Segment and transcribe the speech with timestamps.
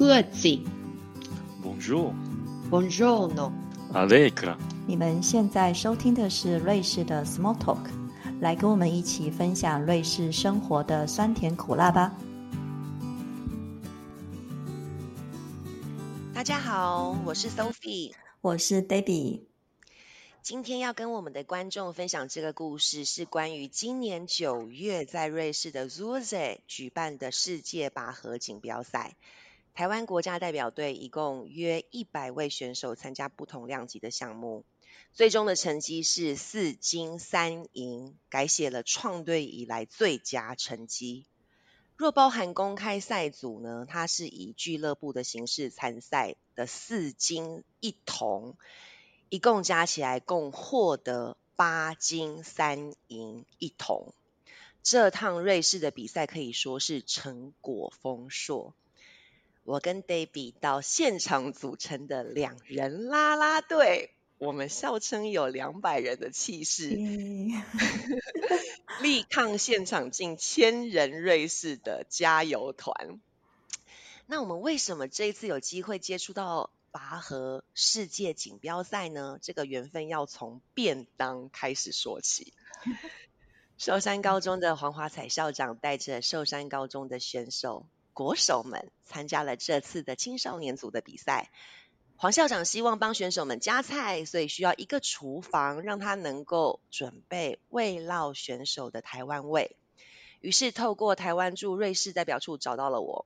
[0.00, 0.58] 各自。
[1.62, 2.14] Bonjour,
[2.70, 3.52] Buongiorno。
[3.92, 4.56] Allegra。
[4.86, 7.90] 你们现在收听的是瑞士的 Small Talk，
[8.40, 12.16] 来跟我们一起分享瑞士生活的酸甜苦辣吧。
[16.32, 18.14] 大家好，我是 Sophie。
[18.40, 19.42] 我是 Debbie。
[20.40, 29.14] 今天要跟我们的观众分享这个故事，是关于今年九月在瑞士的 Zurich 举办的世界拔河锦标赛。
[29.74, 34.64] 台湾国家代表队一共约一百位选手参加不同量级的项目，
[35.14, 41.26] 最终的成绩是四金三银，改写了创队以来最佳成绩。
[41.96, 48.56] 若包含公开赛组呢，它是以俱乐部的形式参赛的四金一铜。
[49.32, 54.12] 一共加起来共获得八金三银一铜，
[54.82, 58.74] 这趟瑞士的比赛可以说是成果丰硕。
[59.70, 66.88] 我跟 Debbie 到现场组成的两人拉拉队，我们笑称有两百人的气势，
[69.00, 73.20] 力抗现场近千人瑞士的加油团。
[74.26, 76.70] 那我们为什么这一次有机会接触到？
[76.92, 82.52] 拔河世界锦标赛呢，这个缘分要从便当开始说起。
[83.78, 91.50] 寿山高中的黄华彩校长带着寿山高中的选手国手们参加了这次的青少年组的比赛。
[92.16, 99.74] 黄校长希望帮选手们加菜，所以需要一个厨房，让他能够准备慰劳选手的台湾味。
[100.40, 103.24] 于是透过台湾驻瑞士代表处找到了我。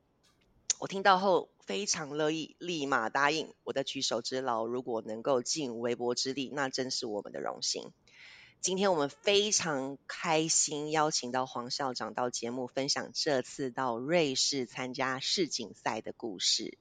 [0.79, 4.67] 我听到后非常乐意，立马答应我的举手之劳。
[4.67, 7.93] 如果能够尽微薄之力，那真是我们的荣幸。
[8.65, 16.79] 今天我们非常开心，邀请到黄校长到节目分享这次到瑞士参加世锦赛的故事。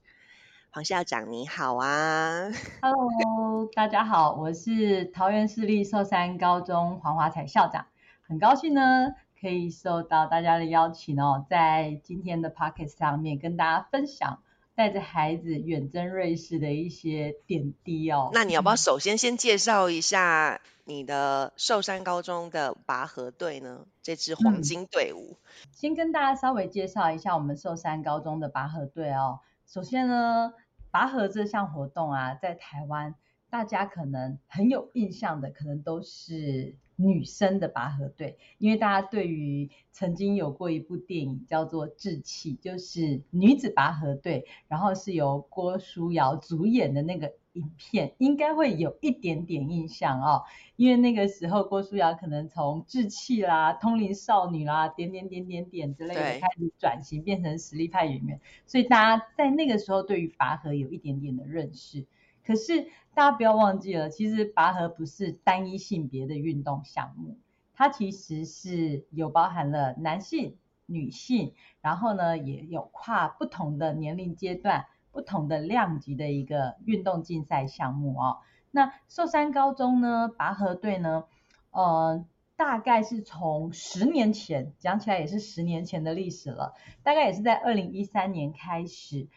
[0.72, 2.50] 黄校长你好啊
[2.81, 7.88] ！Hello，大家好，我是桃园市立寿山高中黄华彩校长，
[8.22, 9.09] 很高兴呢。
[9.41, 14.41] 可以受到大家的邀请哦，在今天的 Pocket 上面跟大家分享
[14.75, 18.31] 带着孩子远征瑞士的一些点滴哦。
[18.34, 23.85] 那你要不要首先先介绍一下你的寿山高中的拔河队呢？
[24.01, 25.38] 这支黄金队伍。
[25.39, 29.39] 嗯、先跟大家稍微介绍一下我们寿山高中的拔河队哦。
[29.66, 30.53] 首先呢，
[30.91, 33.16] 拔河这项活动啊，在台湾
[33.50, 36.75] 大家可能很有印象的，可能都是。
[36.96, 50.44] 女生的拔河队，因为大家对于曾经有过一部电影叫做《志气》，就是女子拔河队，然后是由郭书瑶主演的那个影片，应该会有一点点印象哦。
[50.76, 62.06] 因为那个时候郭书瑶可能从志气啦、通灵少女啦、点点点点点之类的开始转型，变成实力派演员，所以大家在那个时候对于拔河有一点点的认识。
[62.46, 67.38] 可是大家不要忘记了，其实拔河不是单一性别的运动项目，
[67.75, 70.57] 它其实是有包含了男性、
[70.88, 78.40] 女性，然后呢也有跨不同的年龄阶段、不同的量级的一个运动竞赛项目哦。
[78.72, 81.25] 那寿山高中呢拔河队呢，
[81.69, 82.25] 呃，
[82.56, 89.28] 大概是从十年前讲起来也是十年前的历史了，大概也是在二零一三年开始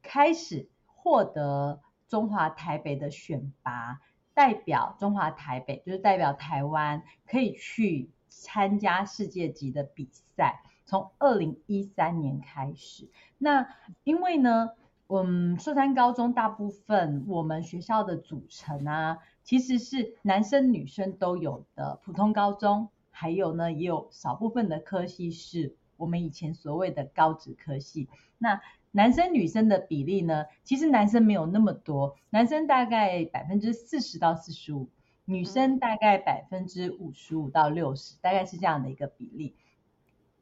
[0.00, 1.82] 开始获得。
[2.10, 4.02] 中华台北的选拔
[4.34, 10.62] 代表中华台北，就是代表台湾可以去参加世界级的比赛。
[10.84, 13.68] 从二零一三年开始，那
[14.02, 14.70] 因为呢，
[15.06, 28.08] 嗯，寿山高中大部分我们学校的组成啊，其实是男生女生都有的普通高中，还有呢也有少部分的科系是我们以前所谓的高职科系。
[28.38, 28.60] 那
[28.92, 30.46] 男生女生的比例呢？
[30.64, 34.88] 其实男生没有那么多，男生大概百分之四十到四十五，
[35.24, 39.54] 女生大概百分之五十五到六十，大概是这样的一个比例。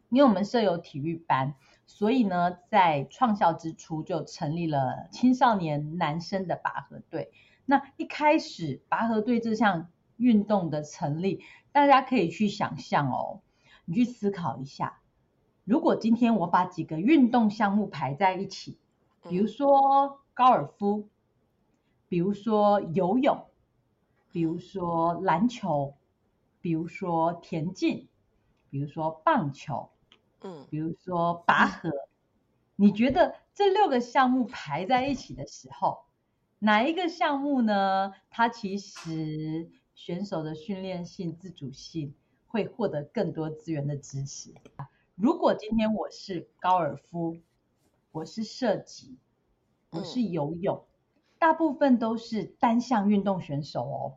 [0.09, 1.55] 因为我们设有体育班，
[1.87, 7.31] 所以呢，在创校之初就成立了青少年男生的拔河队。
[7.67, 13.43] 那一开始拔河队这项运动的成立，大家可以去想象哦，
[13.85, 15.01] 你去思考一下。
[15.69, 18.79] 如果今天我把几个运动项目排在一起，
[19.29, 21.11] 比如说高尔夫，
[22.09, 23.45] 比如说游泳，
[24.33, 25.95] 比如说篮球，
[26.63, 28.09] 比如说田径，
[28.71, 29.91] 比如说棒球，
[30.41, 31.93] 嗯，比如说拔河，
[32.75, 36.07] 你觉得这六个项目排在一起的时候，
[36.61, 38.15] 哪一个项目呢？
[38.31, 42.15] 它其实选手的训练性、自主性
[42.47, 44.55] 会获得更多资源的支持。
[45.21, 47.39] 如果今天我是高尔夫，
[48.13, 49.19] 我是射击，
[49.91, 50.85] 我是游泳，
[51.41, 54.15] 大部分都是单项运动选手哦，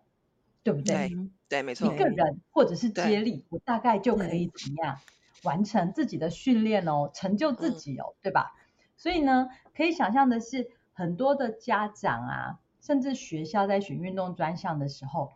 [0.61, 1.09] 对不对？
[1.09, 1.97] 对对，没错一。
[1.97, 4.99] 个人或者是接力，我大概就可以怎么样
[5.41, 8.53] 完成自己的训练哦，成就自己哦，对吧？
[8.95, 15.31] 所以呢，可以想象的是，很多的家长啊，甚至学校在选运动专项的时候，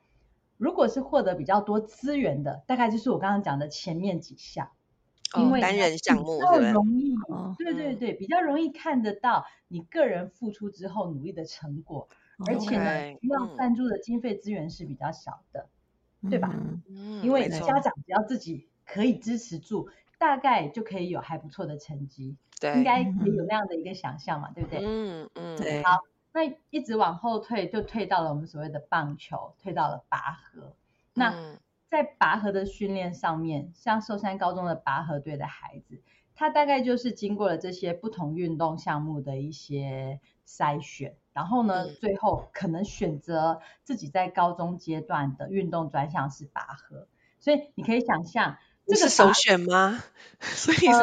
[0.58, 4.70] 如果是获得比较多资源的，大概就是我刚刚讲的前面几项，
[5.42, 6.40] 因为它人项目
[6.72, 12.08] 容易，哦对对嗯对，比较容易看得到你个人付出之后努力的成果，
[12.48, 15.68] 而且呢需要嗯赞助的经费资源是比较少的。
[16.28, 16.52] 对吧
[17.22, 19.88] 因为家长只要自己可以支持住，
[20.18, 24.80] 大概就可以有还不错的成绩，对，应该可以有那样的一个想象嘛，对不对？
[24.84, 26.00] 嗯嗯，对，好
[26.34, 30.74] 那一直往后退，就退到了我们所谓的棒球，退到了拔河。
[31.14, 31.60] 那嗯
[31.96, 36.02] 在拔河的训练上面，像寿山高中的拔河队的孩子，
[36.36, 47.08] 他大概就是经过了这些不同运动项目的一些筛选，然后呢，嗯最后可能选择自己在高中阶段的运动专项是拔河。
[47.40, 50.04] 所以你可以想象，这这个是首选吗？
[50.42, 51.02] 所以呃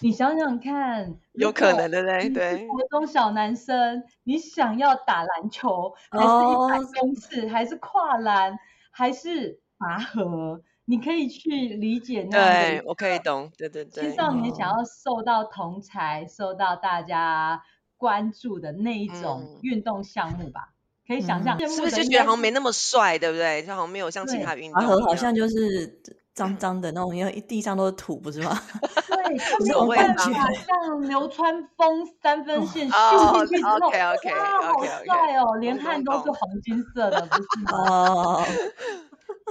[0.00, 8.58] 你想想看，有可能的嘞，你是对，国中小男生，你想要打篮球，还是一哦百公尺，还是跨栏，
[8.92, 10.60] 还是拔河？
[10.84, 17.62] 你可以去理解那对我可以懂，对对对青，少年想哦要受到同才、受到大家
[17.98, 20.70] 关注的那一种嗯运动项目吧？
[21.06, 23.62] 可以想象，嗯是不是就觉得好像没那么帅，对不对？
[23.64, 26.00] 就好像没有像其他运动拔河好像 就是
[26.32, 28.58] 脏脏的那种，因为地上都是土，不是吗？
[29.08, 30.24] 对，他没这有办法
[30.54, 37.72] 像流川枫三分线哦 咻进去之后，OK，OK，哇，好帅哦，连汗都是黄金色的，不是吗？
[37.78, 38.44] 哦，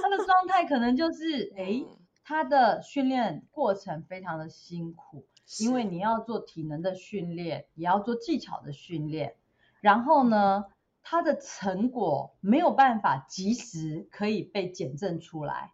[0.09, 5.25] 他的状态可能就是，诶，嗯他的训练过程非常的辛苦，
[5.59, 9.35] 因为你要做体能的训练，也要做技巧的训练，
[9.81, 10.65] 然后呢，
[11.03, 15.73] 他的成果没有办法及时可以被检证出来，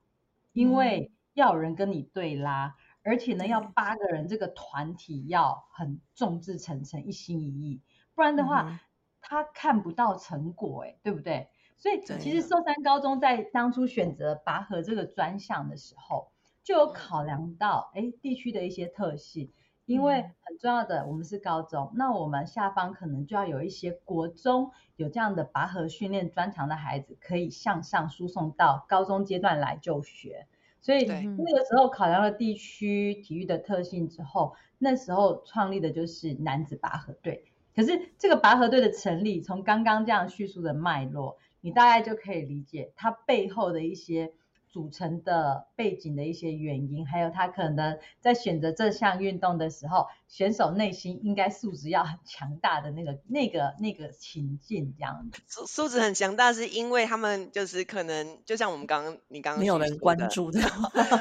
[0.52, 7.82] 因为要有人跟你对拉，而且呢，要八个人这个团体要很众志成城、一心一意，
[8.16, 8.80] 不然的话，嗯
[9.26, 11.48] 他看不到成果，哎，对不对？
[11.84, 16.32] 所以其实寿山高中在当初选择拔河这个专项的时候，
[16.64, 19.52] 就有考量到哎地区的一些特性，
[19.86, 30.48] 因为嗯很重要的，我们是高中，那我们下方可能就要有一些国中有这样的拔河训练专长的孩子，可以向上输送到高中阶段来就学。
[30.80, 37.44] 所以那个时候考量了地区体育的特性之后，那时候创立的就是男子拔河队。
[37.76, 44.34] 可是这个拔河队的成立，从刚刚这样叙述的脉络，你大概就可以理解它背后的一些
[44.68, 55.40] 组成的背景的一些原因，还有他可能在选择这项运动的时候，选手内心应该素质要很强大的那个、那个、那个情境这样子。
[55.46, 60.60] 素素质很强大，是因为他们就是可能就像我们刚刚你刚刚没有人关注的，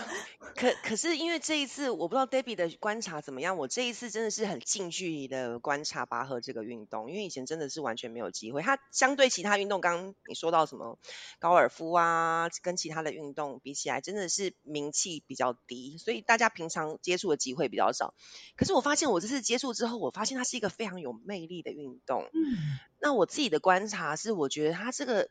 [0.57, 8.63] 可可是因为这一次我不知道 Debbie 的观察怎么样，我这一次真的是很近距离的观察拔河这个运动，因为以前真的是完全没有机会。
[8.63, 10.99] 它相对其他运动，刚刚你说到什么
[11.39, 18.15] 高尔夫啊，跟其他的运动比起来，真的是名气比较低，所以大家平常接触的机会比较少。
[18.57, 22.29] 可是我发现我这次接触之后，我发现它是一个非常有魅力的运动。
[22.33, 25.29] 嗯那我自己的观察是，我觉得它这个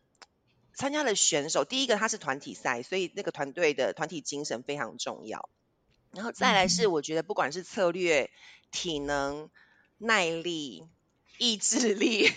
[0.74, 5.50] 参加的选手，第一个他是团体赛，所以那个团队的团体精神非常重要。
[6.12, 8.30] 然后再来是，我觉得不管是策略、
[8.72, 9.50] 体能、
[9.98, 10.86] 耐力、
[11.38, 12.30] 意志力，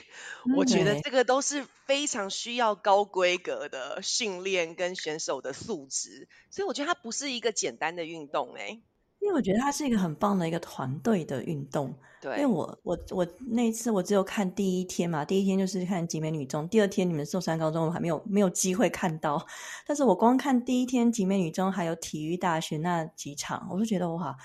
[0.57, 6.29] 我觉得这个都是非常需要高规格的训练跟选手的素质。
[6.51, 8.81] 所以我觉得它不是一个简单的运动、欸，
[9.25, 11.93] 因为我觉得它是一个很棒的一个团队的运动。
[12.21, 19.45] 对因为，我我我那一次我只有看第一天嘛，第一天就是看集美女中，第二天你们寿山高中我还没有没有机会看到，
[19.87, 24.37] 但是我光看第一天集美女中还有体育大学那几场，我就觉得哇，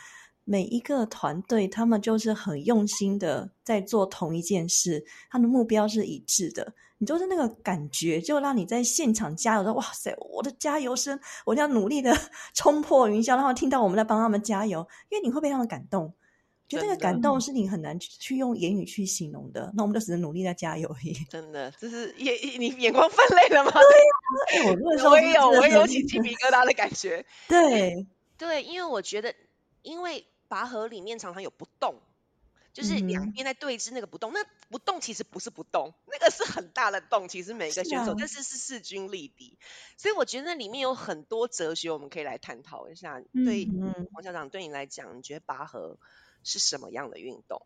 [0.46, 6.74] 每一个团队他们就是很用心的在做同一件事，他们的目标是一致的。
[7.00, 12.16] 你就是那个感觉，就让你在现场加油说：“哇塞，我的加油声，我要努力的
[12.54, 16.14] 冲破云霄，然后听到我们在帮他们加油。”因为你会被他们感动，
[16.68, 19.72] 觉得那个感动是你很难去去用言语去形容的。
[19.76, 21.14] 那我们就只能努力在加油而已。
[21.30, 23.72] 真的，这是眼你眼光泛泪了吗？
[24.52, 27.26] 对，我那时候我也有，我也有起鸡皮疙瘩的感觉。
[27.48, 28.06] 对，
[28.38, 29.34] 对，因为我觉得，
[29.84, 31.96] 因为拔河里面常常有不动，
[32.80, 37.28] 就是两边在对峙那个不动，那不动其实不是不动，那个是很大的动。
[37.28, 39.58] 其实每个是选手，啊但是是势均力敌，
[39.98, 43.20] 所以我觉得那里面有很多哲学，我们可以来探讨一下。
[43.34, 45.98] 对嗯，黄校长，对你来讲，你觉得拔河
[46.44, 47.62] 是什么样的运动？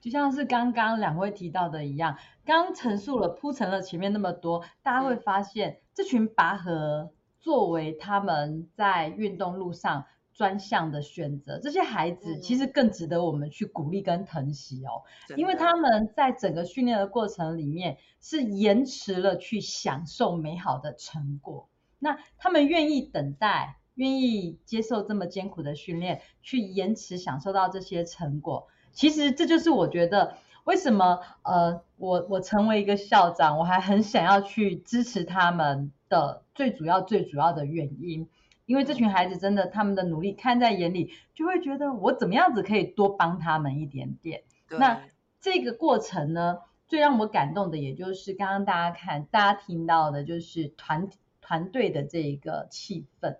[0.00, 2.16] 就像是刚刚两位提到的一样，
[2.46, 10.06] 刚陈述了铺陈了前面那么多，大家会发现这群拔河作为他们在运动路上
[10.40, 15.04] 专项的选择，这些孩子其实更值得我们去鼓励跟疼惜哦，
[15.36, 21.68] 因为他们在整个训练的过程里面是延迟了去享受美好的成果，
[21.98, 28.68] 那他们愿意等待，愿意接受这么艰苦的训练，去延迟享受到这些成果。
[28.92, 38.26] 其实这就是我觉得为什么呃，我我成为一个校长，我还很想要去支持他们的最主要最主要的原因，
[38.70, 44.44] 因为这群孩子真的他们的努力看在眼里，就会觉得我怎么样子可以多帮他们一点点。
[44.68, 45.02] 那
[45.40, 51.08] 这个过程呢，最让我感动的，也就是刚刚大家看大家听到的，就是团
[51.40, 53.38] 团队的这一个气氛，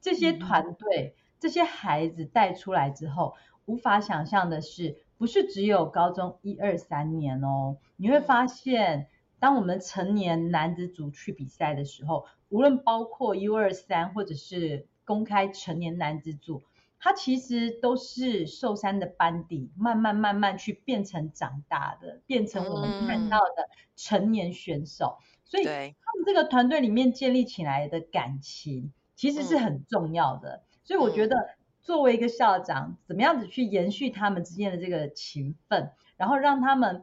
[0.00, 3.36] 这些团队这些孩子带出来之后。
[3.64, 9.06] 无法想象的是，不是只有高中一二三年哦，你会发现，
[9.38, 16.62] 当我们成年男子组去比赛的时候，无论包括 U 二三或者是公开成年男子组，
[17.00, 25.18] 他其实都是寿山的班底，慢慢慢慢去变成长大的，变成我们看到的成年选手。
[25.44, 30.62] 所以他们这个团队里面建立起来的感情，其实是很重要的。
[30.84, 31.36] 所以我觉得。
[31.84, 37.02] 作为一个校长，怎么样子去延续他们之间的这个情分，然后让他们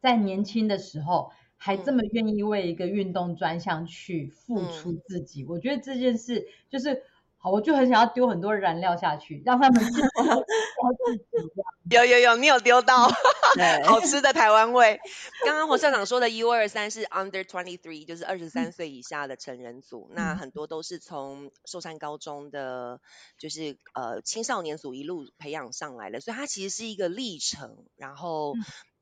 [0.00, 1.30] 在年轻的时候
[1.64, 5.44] 还这么愿意为一个运动专项去付出自己？
[5.46, 7.02] 我觉得这件事就是。
[7.44, 9.84] 好，我就很想要丢很多燃料下去，让他们
[11.90, 13.10] 有有有，你有丢到
[13.84, 14.98] 好吃的台湾味。
[15.44, 20.08] 刚刚黄校长说的 U 二三是 Under Twenty Three，就是二十三岁以下的成人组。
[20.14, 23.02] 那很多都是从寿山高中的，
[23.36, 28.54] 就是呃青少年组一路培养上来的，所以它其实是一个历程，然后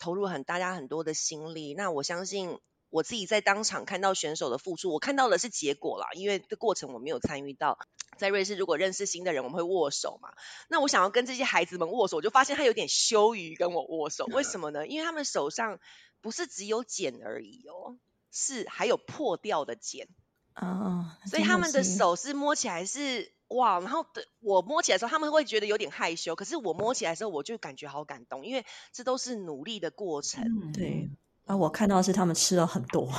[0.02, 1.74] 投入很大家很多的心力。
[1.74, 2.58] 那我相信。
[2.94, 7.78] 我自己在当场看到选手的付出，我看到的是结果啦，因为这过程我没有参与到。
[8.18, 10.28] 在瑞士，如果认识新的人，我们会握手嘛？
[10.68, 14.86] 那我想要跟这些孩子们握手，我就发现他有点羞于跟我握手，为什么呢？
[14.86, 15.80] 因为他们手上
[16.20, 17.96] 不是只有茧而已哦，
[18.30, 20.06] 是还有破掉的茧
[20.52, 31.10] 啊，所以他们的手是摸起来是哇，然后的我摸起来的时候，他们会觉得有点害羞，可是我摸起来的时候，我就感觉好感动，因为这都是努力的过程，对。
[31.44, 33.02] 啊，我看到是他们吃了很多，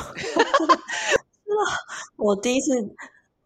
[2.16, 2.72] 我第一次，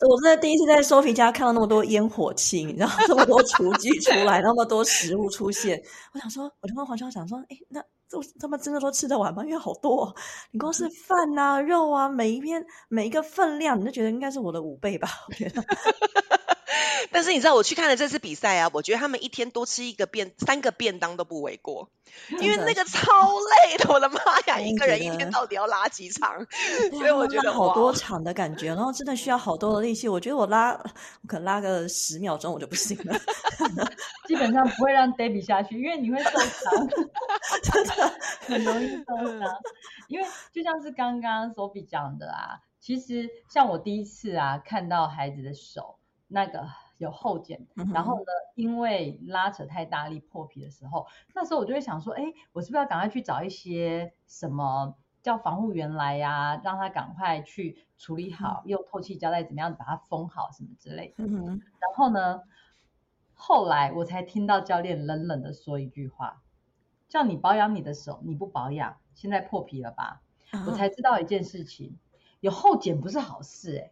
[0.08, 5.82] 我真的第一次在收皮家看到那么多烟火气，然后这么多厨具出来，那么多食物出现，
[6.13, 9.44] 我想说，我就跟黄潇想说，哎，那这他们真的都吃得完吗？
[9.44, 10.15] 因为好多，
[10.51, 15.10] 你光是饭啊、肉啊，每一片每一个分量，你就觉得应该是我的五倍吧？
[15.27, 15.63] 我觉得。
[17.12, 21.89] 但是你知道我去看了这次比赛啊，我觉得他们一天多吃一个便三个便当都不为过，
[22.41, 23.31] 因为那个超
[23.65, 26.46] 累的，我的妈呀，一个人一天到底要拉几场？
[26.91, 30.07] 所以我觉得好多场的感觉，然后真的需要好多的力气。
[30.07, 33.19] 我觉得我拉，我可能拉个十秒钟我就不行了，
[34.27, 36.88] 基本上不会让 Debbie 下去，因为你会受伤，
[37.63, 39.50] 真的很容易受伤。
[40.07, 45.98] 因为就像是刚刚 Sophie 讲的啊，其实像我第一次啊看到孩子的手。
[46.27, 46.67] 那个
[46.98, 61.24] 有后茧，然后呢，因为拉扯太大力破皮的时候，那时候我就会想说，哎，我是不是要赶快去找一些什么叫防护员来呀，让他赶快去处理好，用透气胶带怎么样把它封好什么之类的。
[61.79, 62.41] 然后呢，
[63.34, 66.41] 后来我才听到教练冷冷的说一句话，
[67.07, 70.22] 叫你保养你的手，你不保养，现在破皮了吧？
[70.65, 71.98] 我才知道一件事情，
[72.41, 73.91] 有后茧不是好事哎，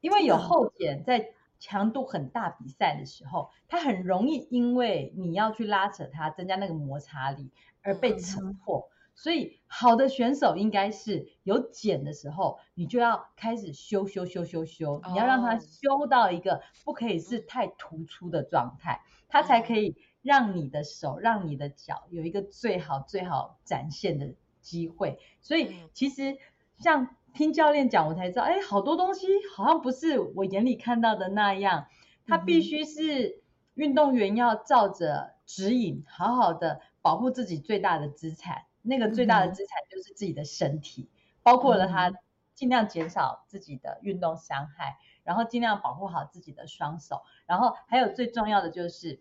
[0.00, 1.34] 因为有后茧在。
[1.58, 7.50] 强度很大比赛的时候，它很容易因为你要去拉扯它，增加那个摩擦力
[7.82, 8.88] 而被扯破。
[9.14, 25.18] 所以好的选手应该是有茧的时候，你就要开始修修修修修，你要让它修到一个不可以是太突出的状态，它才可以让你的手、让你的脚有一个最好最好展现的机会。
[25.40, 26.38] 所以其实
[26.78, 27.16] 像。
[27.34, 31.86] 听教练讲，我才知道，哎，好多东西好像不是我眼里看到的那样。
[32.26, 33.42] 他必须是
[33.74, 38.64] 运动员要照着指引，好好的保护自己最大的资产。
[38.82, 41.08] 那个最大的资产就是自己的身体，
[41.42, 42.12] 包括了他
[42.54, 49.20] 尽量减少自己的运动伤害，然后尽量保护好自己的双手，然后还有最重要的就是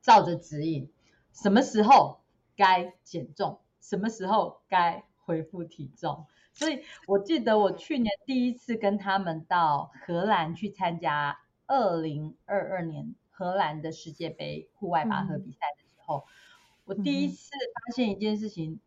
[0.00, 0.90] 照着指引，
[1.32, 2.20] 什么时候
[2.56, 6.26] 该减重，什么时候该恢复体重。
[6.58, 16.24] 所以我记得我去年第一次跟他们到荷兰去参加二零二二年荷兰的世界杯户外拔河比赛的时候，
[16.84, 18.80] 我第一次发发现一件事情，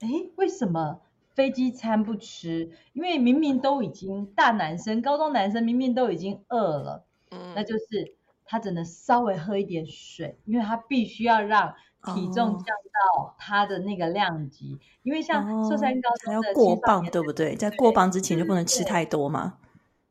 [0.00, 1.02] 哎，为什么
[1.34, 2.70] 飞机餐不吃？
[2.94, 7.52] 因为明明都已经大男生、高中男生明明都已经饿了，嗯。
[7.54, 8.16] 那就是
[8.46, 11.74] 他只能稍微喝一点水，因为他必须要让
[12.14, 12.76] 体重哦降
[13.16, 14.78] 到他的那个量级。
[15.02, 17.56] 因为像寿山高还要中的过磅，青少年对不对？
[17.56, 19.58] 在过磅之前就不能吃太多嘛。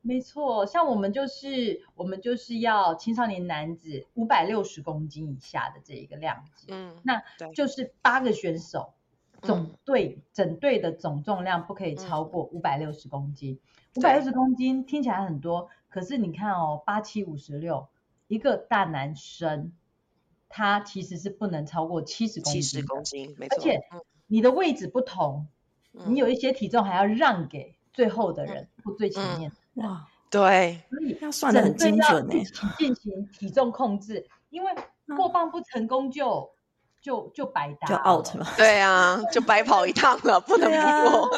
[0.04, 7.22] 没错，像我们就是我们就是要青少年男子五百六十公斤以下的这一个量级，嗯，那
[7.54, 8.94] 就是八个选手，
[9.44, 13.60] 总嗯队、整队的总重量不可以超过五百六十公斤。
[13.96, 17.88] 五百六十公斤听起来很多，可是你看哦，八七五十六，
[18.28, 19.72] 一个大男生，
[20.52, 23.58] 他其实是不能超过七十公斤七，十公斤，没错。
[23.58, 25.48] 而且嗯你的位置不同，
[25.94, 29.52] 嗯你有一些体重还要让给最后的人、或最前嗯面。
[29.76, 32.46] 哇，对，所以要算的很精准欸呢整队要一。
[32.46, 34.72] 起进行体重控制，因为
[35.18, 36.50] 过磅不成功就
[37.02, 38.48] 就就白搭就 out 了。
[38.56, 41.30] 对啊，就白跑一趟了，不能不过。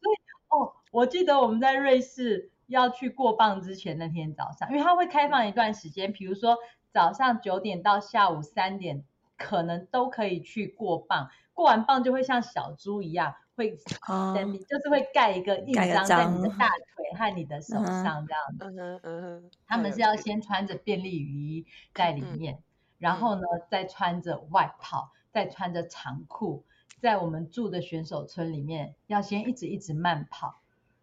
[0.00, 0.16] 所以。
[0.48, 6.56] 哦，我记得我们在瑞士要去过磅之前那天早上，因为它会开放一段时间，比如说
[6.92, 9.04] 早上九点到下午三点，
[9.36, 11.30] 可能都可以去过磅。
[11.54, 13.76] 过完磅就会像小猪一样，会
[14.08, 14.34] 哦，
[14.68, 18.64] 就是会盖一个印章在你的大腿和你的手上这样子。
[18.64, 22.62] 嗯哼嗯哼，他们是要先穿着便利雨衣在里嗯面，
[22.98, 26.64] 然后呢再穿着外套，再穿着长裤，
[27.02, 30.61] 在我们住的选手村里面要先一直一直慢跑，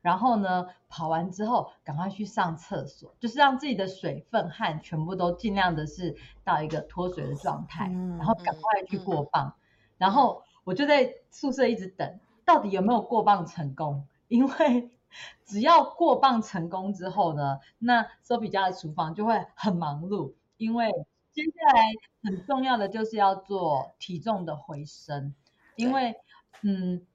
[0.09, 9.05] 然后呢跑完之后赶快去上厕所，就是让自己的水分汗全部都尽量的是到一个脱水的状态，嗯然后赶快去嗯。
[9.05, 9.53] 过磅，
[9.99, 14.07] 然后我就在宿舍一直等，到底有没有过磅成功？
[14.29, 14.89] 因为
[15.45, 20.91] 只要过磅成功之后呢，那 Sophie 家的厨房就会很忙碌，因为
[21.31, 21.83] 接下来
[22.23, 25.35] 很重要的就是要做体重的回升，
[25.75, 26.15] 因为
[26.63, 27.05] 嗯，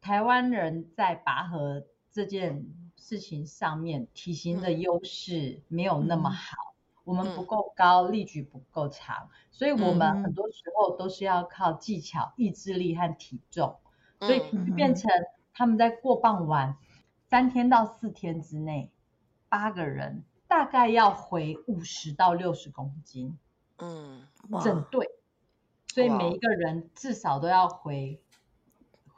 [0.00, 6.32] 台湾人在拔河这件事情上面体型的优势没有那么嗯。
[6.32, 6.56] 好。
[7.02, 13.78] 我们不嗯够高，力矩不够长，所以我们嗯很多时候都是要靠技巧、意志力和体重。
[14.20, 15.10] 所以嗯就变成
[15.52, 16.76] 他们在过磅完
[17.28, 18.90] 三天到四天之内，
[19.48, 23.36] 八个人大概要回五十到六十公斤，
[23.78, 24.28] 嗯，
[24.62, 25.08] 整队，
[25.88, 28.20] 所以每一个人至少都要回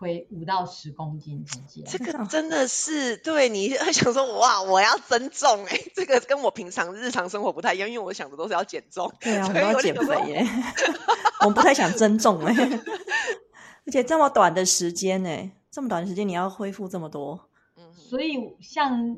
[0.02, 1.84] 回五到十公斤之间。
[1.86, 9.12] 这个真的是对你会想说哇，我要增重哎、 这个跟我平常日常生活不太一样，因为我想的都是要减重。
[9.20, 10.44] 对啊，我要减肥耶，
[11.42, 12.52] 我们不太想增重哎，
[13.86, 17.94] 而且这么短的时间呢，这么短的时间你要恢复这么多，嗯。
[17.94, 19.16] 所以像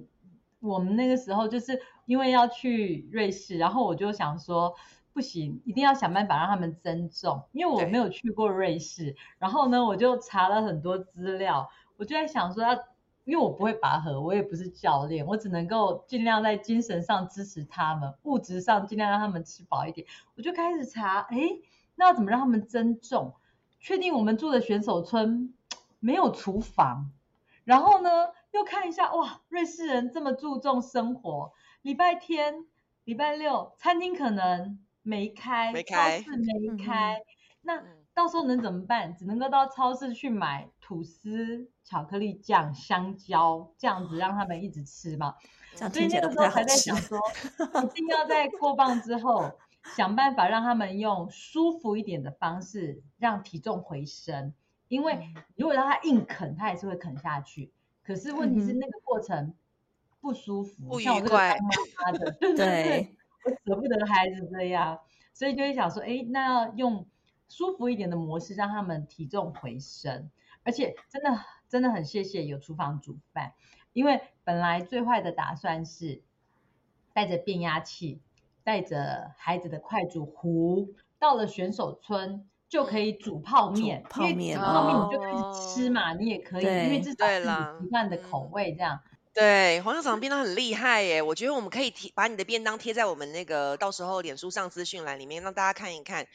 [0.61, 4.75] 我们那个时候，就是因为要去瑞士，然后我就想说，
[5.15, 9.15] 不行，一定要想办法让他们增重，因为我没有去过瑞士。
[9.39, 12.75] 然后呢，我就查了很多资料，我就在想说要，
[13.25, 20.05] 因为我不会拔河，我也不是教练，我只能够尽量在精神上支持他们，物质上尽量让他们吃饱一点。
[20.37, 21.63] 我就开始查，诶，
[21.95, 23.35] 那要怎么让他们增重？
[23.79, 25.55] 确定我们住的选手村
[26.01, 27.13] 没有厨房，
[27.65, 28.11] 然后呢，
[28.51, 32.67] 又看一下，哇，瑞士人这么注重生活，礼拜天、
[33.05, 37.21] 礼拜六餐厅可能没开，没开超市没开，
[37.63, 39.15] 那嗯到时候能怎么办？
[39.17, 45.35] 只能够到超市去买吐司、巧克力酱、香蕉，这样子让他们一直吃嘛。
[45.75, 46.97] 所以那个时候还在想。
[47.03, 47.19] 说，
[47.83, 49.59] 一定要在过磅之后
[49.97, 54.55] 想办法让他们用舒服一点的方式让体重回升，
[54.87, 57.73] 因为嗯如果让他硬啃，他也是会啃下去。
[58.05, 59.53] 可是问题是那个过程
[60.21, 63.14] 不舒服，不像我愉快这个当妈妈的， 对对对，
[63.45, 65.01] 我 舍不得孩子这样，
[65.33, 67.07] 所以就会想说，哎，那要用
[67.49, 70.31] 舒服一点的模式让他们体重回升，
[70.63, 73.53] 而且真的真的很谢谢有厨房煮饭，
[73.93, 76.23] 因为本来最坏的打算是
[77.13, 78.21] 带着变压器，
[78.63, 88.47] 带着孩子的快煮壶，到了选手村就可以煮泡面，煮泡因为面煮泡面哦你就可以吃嘛，你也可以，因为对至少是对啦你习惯的口。
[88.47, 89.01] 嗯味这样。
[89.35, 91.21] 对，黄校长便当很厉害耶！
[91.21, 96.29] 我觉得我们可以贴把你的便当贴在我们那个到时候脸书上资讯栏里面，让大家看一看。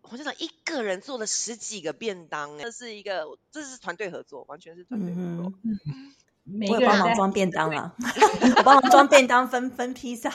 [0.00, 5.52] 黄校长一个人做了十几个便当，哎，这是一个这是团队合作，完全是团队合作。
[5.62, 7.94] 嗯哼，我个人在有帮忙装便当啦，
[8.56, 10.28] 我帮忙装便当分分披萨，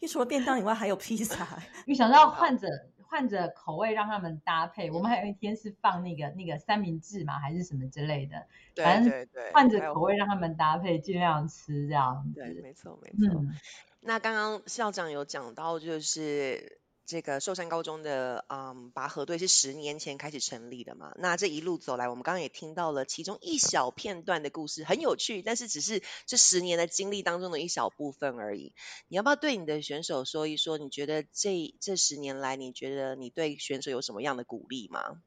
[0.00, 1.58] 因为除了便当以外还有披萨。
[1.86, 2.68] 没想要换着
[3.14, 4.90] 换着口味让他们搭配。
[4.90, 12.60] 我们还有一天是放那个那个三明治嘛，还是什么之类的，对反正换着口味让他们搭配，尽量吃这样对，子。
[12.60, 13.40] 没错没错。
[13.40, 13.54] 嗯，
[14.00, 21.12] 那刚刚校长有讲到，就是这个寿山高中的嗯拔河队是十年前开始成立的嘛？
[21.16, 28.72] 那这一路走来，我们刚刚也听到了其中一小片段的故事，很有趣，但是只是这十年的经历当中的一小部分而已。
[29.08, 30.78] 你要不要对你的选手说一说？
[30.78, 35.20] 你觉得这这十年来，你觉得你对选手有什么样的鼓励吗？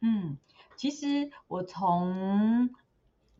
[0.00, 0.36] 嗯，
[0.76, 2.70] 其实我从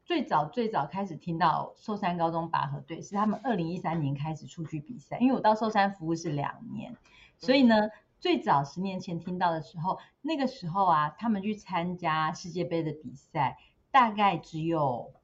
[0.05, 6.97] 最早最早开始听到寿山高中拔河队，是他们二零一三年开始出去比赛，因为我到寿山服务是两年。
[7.41, 13.57] 所以呢，最早十年前听到的时候，那个时候啊，他们去参加世界杯的比赛，
[13.91, 15.15] 大概只有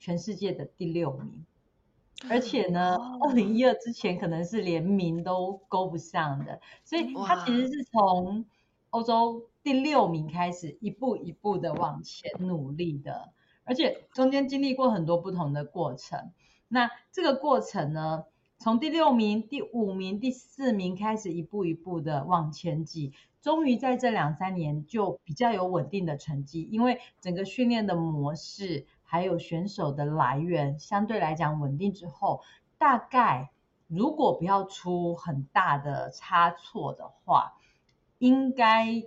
[0.00, 1.46] 全世界的第六名，
[2.28, 8.44] 而且呢，二零一二之前可能是连名都勾不上的，所以他其实是从
[8.90, 16.32] 欧洲第六名开始，一步一步的往前努力的，而且中间经历过很多不同的过程。
[16.66, 18.24] 那这个过程呢？
[18.62, 26.68] 从第六名、第五名、第四名开始，一步一步的往前挤，终于在这两三年就比较有稳定的成绩。
[26.70, 32.42] 因为整个训练的模式还有选手的来源相对来讲稳定之后，
[32.76, 33.50] 大概
[33.86, 37.54] 如果不要出很大的差错的话，
[38.18, 39.04] 应该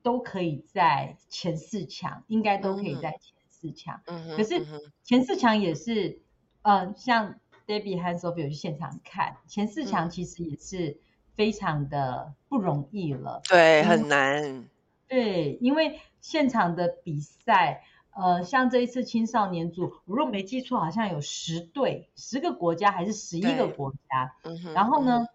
[0.00, 4.00] 都可以在前四强，应该都可以在前四强。
[4.06, 4.64] 嗯可是
[5.02, 6.20] 前四强也是，
[6.62, 7.40] 呃，像。
[7.66, 10.98] Debbie 和 Sophie 有去现场看前四强，其实也是
[11.34, 13.42] 非常的不容易了。
[13.48, 14.68] 对，很难。
[15.08, 24.34] 对，因为现场的比赛，呃，像这一次青少年组，我若没记错，好像有十队，十个国家还是十一个国家。
[24.72, 25.26] 然后呢，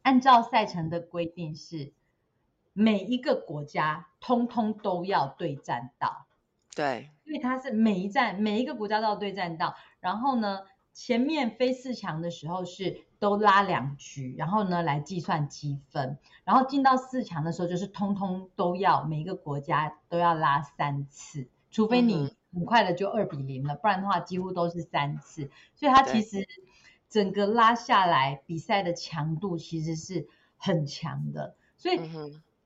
[0.00, 1.92] 按照赛程的规定是，
[2.72, 6.24] 每一个国家通通都要对战到。
[6.74, 7.10] 对。
[7.24, 10.60] 因为它是每一站每一个国家都要对战到，然后呢？
[10.94, 25.50] 前面非四强的时候是都拉两局，然后呢来计算积分，然后进到四强的时候就是通通都要每一个国家都要拉三次，除非你很快的就二比零了，不然的话几乎都是三次。
[25.74, 26.46] 所以它其实
[27.08, 31.56] 整个拉下来比赛的强度其实是很强的。
[31.76, 32.00] 所以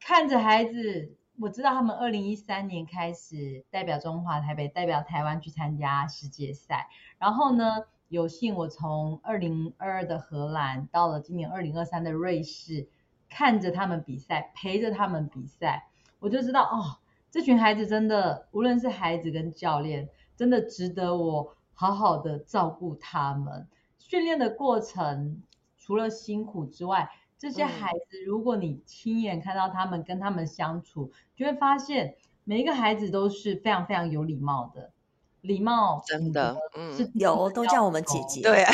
[0.00, 7.84] 看着孩子，我知道他们二零一三年开始代表中华台北、代表台湾去参加世界赛，然后呢。
[8.08, 12.88] 有幸我从二零二二的荷兰到了今年二零二三的瑞士，
[13.28, 16.98] 看着他们比赛，陪着他们比赛，我就知道哦，
[17.30, 23.68] 这群孩子真的，无论是孩子跟教练，真的值得我好好的照顾他们。
[23.98, 25.42] 训练的过程
[25.76, 34.92] 除了辛苦之外，这些孩子，如果你亲眼看到他们跟他们相处，就会发现每一个孩子都是非常非常有礼貌的。
[35.48, 38.66] 礼貌真的，嗯，有都叫我们姐姐，对，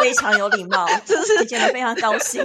[0.00, 2.44] 非常有礼貌， 真是姐姐非常高兴，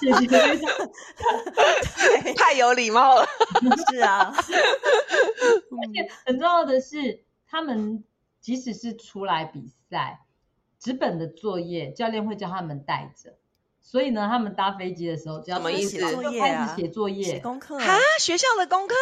[0.00, 3.26] 姐姐非常太有礼貌了，
[3.88, 8.02] 是啊， 而且很重要的是，他们
[8.40, 10.24] 即使是出来比赛，
[10.80, 13.34] 纸本的作业教练会叫他们带着，
[13.80, 18.94] 所以呢，他们搭飞机的时候就要写作业啊，写作业、写功课啊，学校的功课。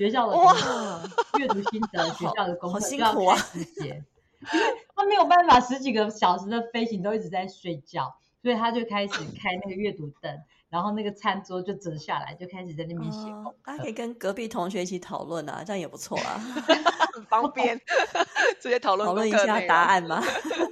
[0.00, 1.02] 学校的功课、
[1.38, 4.02] 阅读心得，学校的功课要开始写，
[4.50, 13.28] 因为他没有办法十几个小时的飞行都一直在睡觉，所以他就开始开那个阅读灯，然后那个餐桌就折下来，就开始在那边写。
[13.62, 16.40] 大家可以跟隔壁同学一起讨论啊，这样也不错啊，
[17.12, 17.78] 很方便，
[18.58, 20.22] 直接讨论讨论一下答案嘛。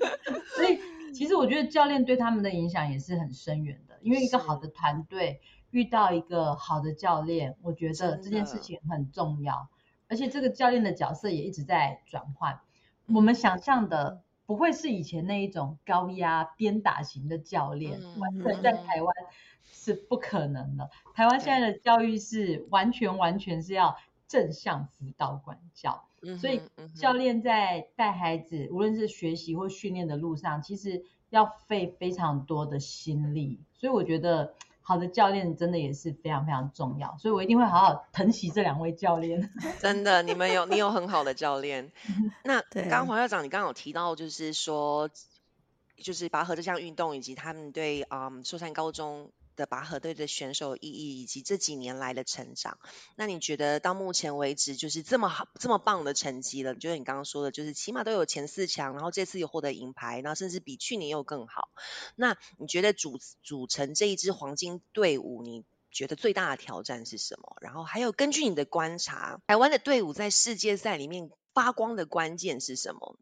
[0.57, 0.81] 所以
[1.13, 5.39] 其实我觉得教练对他们的影响也是很深远的，因为一个好的团队。
[5.71, 9.69] 遇到一个好的教练，我觉得这件事情很重要，
[10.09, 12.59] 而且这个教练的角色也一直在转换。
[13.09, 19.15] 我们想象的不会是以前那一种高压鞭打型的教练，完全在台湾
[19.71, 20.91] 是不可能的。
[21.15, 23.95] 台湾现在的教育是完全完全是要
[24.27, 26.03] 正向辅导管教，
[26.39, 26.63] 所以
[26.95, 33.61] 教练在带孩子，无论是学习或训练的路上，其实要费非常多的心力。
[33.75, 34.55] 所以我觉得。
[34.89, 39.51] 好的教练真的也是非常非常重要，所以我一定会好好疼惜这两位教练。
[39.81, 41.93] 真的，你们有你有很好的教练。
[42.43, 45.11] 那刚刚黄校长，你刚刚有提到，就是说，
[45.99, 49.31] 就是拔河这项运动以及他们对嗯寿山高中。
[49.59, 52.79] 的拔河队的选手意义以及这几年来的成长，
[53.17, 56.75] 那你觉得到目前为止就是这么好这么棒的成绩了？
[56.75, 61.69] 就是你刚刚说的，就是起码都有前四强，然后这次又获得银牌，然后甚至比去年又更好。
[62.15, 67.57] 那你觉得组组成这一支黄金队伍，你觉得最大的挑战是什么？
[67.61, 73.19] 然后还有根据你的观察，台湾的队伍在世界赛里面发光的关键是什么？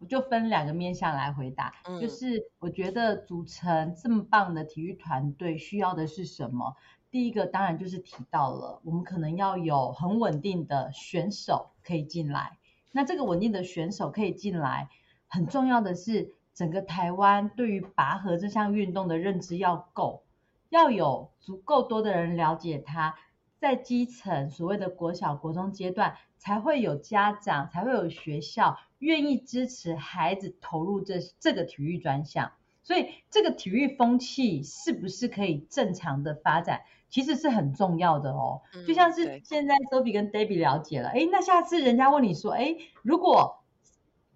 [0.00, 6.74] 我就分两个面向来回答，嗯就是我觉得组成这么棒的体育团队需要的是什么？
[7.10, 12.56] 第一个当然就是提到了，我们可能要有很稳定的选手可以进来。
[12.92, 14.88] 那这个稳定的选手可以进来，
[15.28, 20.22] 很重要的是整个台湾对于拔河这项运动的认知要够，
[20.70, 23.14] 要有足够多的人了解它，
[23.60, 32.52] 在基层所谓的国小、国中阶段，才会有家长，才会有学校愿意支持孩子投入这这个体育专项。
[32.82, 38.62] 所以这个体育风气是不是可以正常的发展，其实是很重要的哦。
[38.74, 43.59] 嗯就像是对现在 Sophie 跟 Debbie 了解了，哎，那下次人家问你说，诶，如果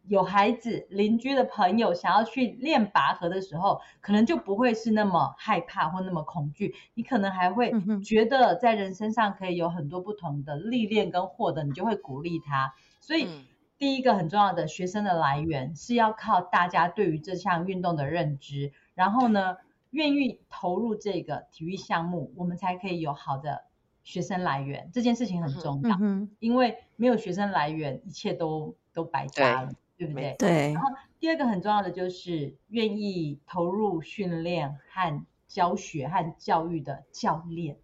[0.09, 12.75] 有孩子、邻居的朋友想要去练拔河的时候，可能就不会是那么害怕或那么恐惧，你可能还会觉得在人身上可以有很多不同的历练跟获得，你就会鼓励他。
[13.01, 13.45] 所以嗯。
[13.77, 19.57] 第一个很重要的学生的来源是要靠大家对于这项运动的认知，然后呢，
[19.91, 23.65] 愿意投入这个体育项目，我们才可以有好的
[24.05, 24.91] 学生来源。
[24.93, 30.73] 这件事情很重要，嗯，因为没有学生来源，一切都都白搭了，对不对对？
[30.73, 30.89] 然后，
[31.21, 37.79] 第二个很重要的就是愿意投入训练和教学和教育的教练。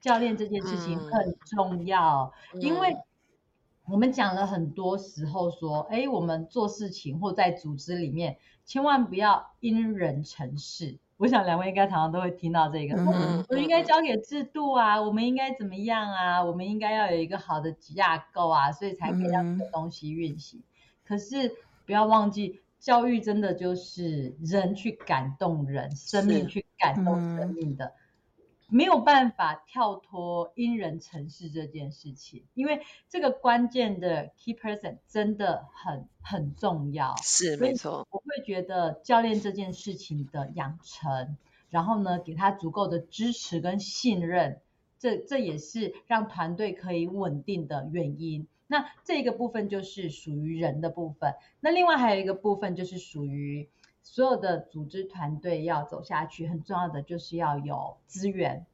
[0.00, 3.02] 教练这件事情嗯很重要，因为嗯
[3.86, 10.98] 我们讲了很多时候说，哎，我们做事情或在组织里面，千万不要因人成事。
[11.18, 20.62] 我想两位应该常常都会听到这个，嗯我应该交给制度啊，我们应该怎么样啊，我们应该要有一个好的架构啊，所以才可以让这个东西运行。
[21.10, 27.94] 可是不要忘记，教育真的就是人去感动人，生命去感动嗯生命的。
[28.68, 37.16] 没有办法跳脱因人成事这件事情，因为这个关键的 key person 真的很很重要。
[37.24, 41.36] 是没错，我会觉得教练这件事情的养成，
[41.70, 44.60] 然后呢，给他足够的支持跟信任，
[45.00, 48.46] 这这也是让团队可以稳定的原因。
[48.70, 53.68] 那这个部分就是属于人的部分，那另外还有一个部分就是属于
[54.00, 58.64] 所有的组织团队要走下去，很重要的就是要有资源。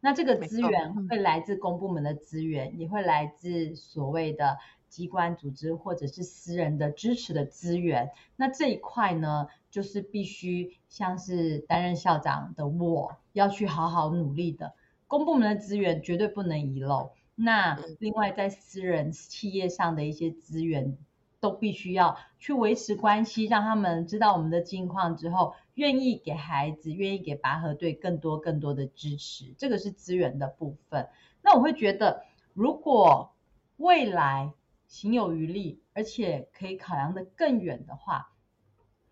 [0.00, 4.58] 那这个资源嗯会来自公部门的资源，也会来自所谓的
[4.90, 8.10] 机关组织或者是私人的支持的资源。
[8.36, 14.74] 那这一块呢，就是必须像是担任校长的我要去好好努力的。
[15.06, 17.12] 公部门的资源绝对不能遗漏。
[17.36, 20.98] 那嗯另外在私人企业上的一些资源，
[21.38, 29.54] 都必须要去维持关系，让他们知道我们的近况之后，愿意给孩子，愿意给拔河队更多更多的支持。
[29.58, 31.08] 这个是资源的部分。
[31.42, 33.34] 那我会觉得，如果
[33.76, 34.52] 未来
[34.88, 38.32] 行有余力，而且可以考量的更远的话，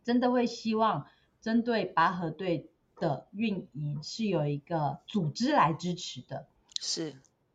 [0.02, 1.06] 真的会希望
[1.40, 6.46] 针对拔河队的运营是有一个组织来支持的。
[6.80, 7.14] 是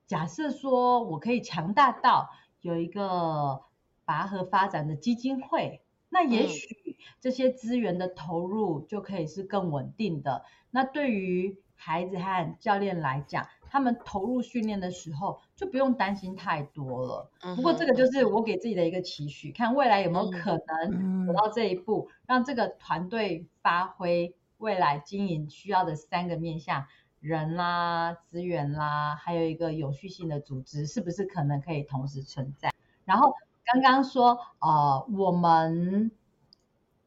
[0.10, 3.62] 假设说我可以强大到有一个
[4.06, 10.44] 拔河发展的基金会，那也嗯许这些资源的投入就可以是更稳定的。
[10.72, 17.30] 那对于孩子和教练来讲，他们投入训练的时候就不用担心太多了。
[17.42, 26.88] 嗯不过这个就是我给自己的一个期许，看未来有没有可能走嗯到这一步，让这个团队发挥未来经营需要的三个面向：
[27.20, 32.74] 人啦、资源啦，还有一个有序性的组织，是不是可能可以同时存在？
[33.06, 36.12] 然后刚刚说，呃，我们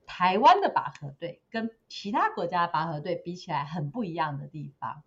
[0.07, 5.03] 台湾的拔河队跟其他国家的拔河队比起来很不一样的地方，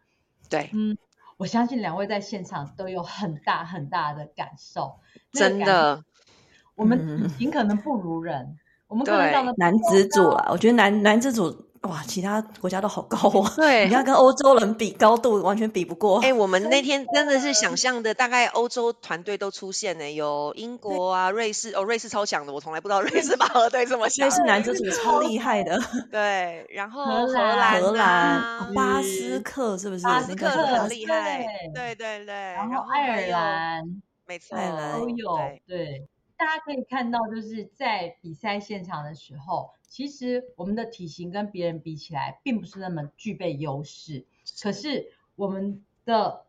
[0.50, 0.98] 对，嗯，
[1.38, 5.00] 我相信两位在现场都有很大很大的感受，
[5.32, 6.04] 真的，
[6.76, 9.34] 我们尽可能不如人，我们可能对。
[9.34, 13.52] 长得男子组了，我觉得男男子组哇，其他国家都好高哦。
[13.56, 16.20] 对你要跟欧洲人比高度，完全比不过。
[16.22, 24.36] 哎、我们那天真的是想象的，大概欧洲团队都出现呢，有英国啊、瑞士哦，瑞士超强的，我从来不知道瑞士拔河队这么强瑞。
[24.36, 25.80] 士男子组超厉害的，
[26.12, 30.04] 对，然后荷荷兰兰、荷兰、巴斯克是不是？
[30.04, 33.84] 巴斯克很厉害，对对对然后爱尔，兰
[34.28, 44.26] 没错，爱尔兰都有，对，大家可以看到，就是在比赛现场的时候，其实我们的体型跟别人比起来，并不是那么具备优势，
[44.62, 46.46] 可是我们的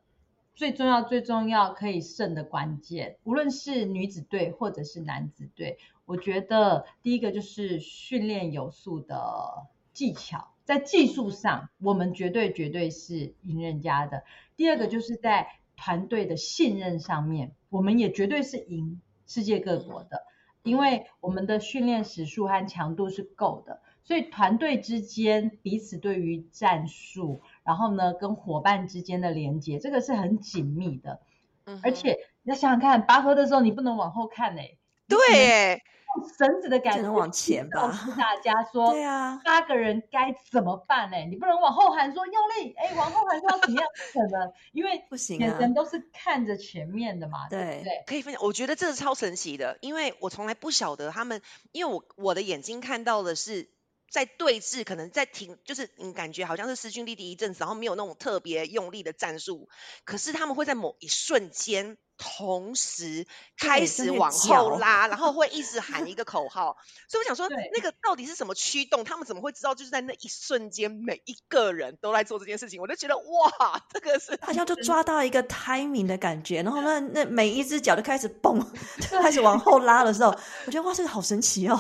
[0.54, 14.24] 最重要、最重要可以胜的关键，无论是女子队或者是男子队，我觉得第一个就是训练有素的技巧，在技术上，我们绝对绝对是赢人家的。
[14.56, 15.46] 第二个就是在
[15.76, 20.22] 团队的信任上面，我们也绝对是赢世界各国的。
[20.62, 31.20] 因为我们的训练时数和强度是够的，所以团队之间彼此对于战术，然后呢跟伙伴之间的连接，这个是很紧密的。
[31.66, 35.82] 嗯而且你要想想看，拔河的时候你不能往后看哎、对耶，
[36.16, 48.04] 用绳子的感觉只能往前吧告诉大家说，对啊，八个人该怎么办呢、你不能往后喊说用力，哎，往后喊说要怎么样，不可能，因为不行啊眼神都是看着前面的嘛，对对不对？
[48.06, 48.42] 可以分享。
[48.42, 53.68] 我觉得这是超神奇的，因为我从来不晓得他们，因为我我的眼睛看到的是。
[54.08, 59.68] 在对峙，可能在停，就是你感觉好像是势均力敌一阵子，然后没有那种特别用力的战术，
[60.04, 63.26] 可是他们会在某一瞬间同时
[63.58, 66.76] 开始往后拉，然后会一直喊一个口号。
[67.08, 69.04] 所以我想说，那个到底是什么驱动？
[69.04, 69.74] 他们怎么会知道？
[69.74, 78.58] 就是在那一瞬间，每一个人都在做这件事情，我就觉得哇，这个是好像就抓到一个 timing 的感觉，然后那那每一只脚就开始蹦，
[79.00, 80.30] 就 开始往后拉的时候，
[80.66, 81.78] 我觉得哇，这个好神奇哦。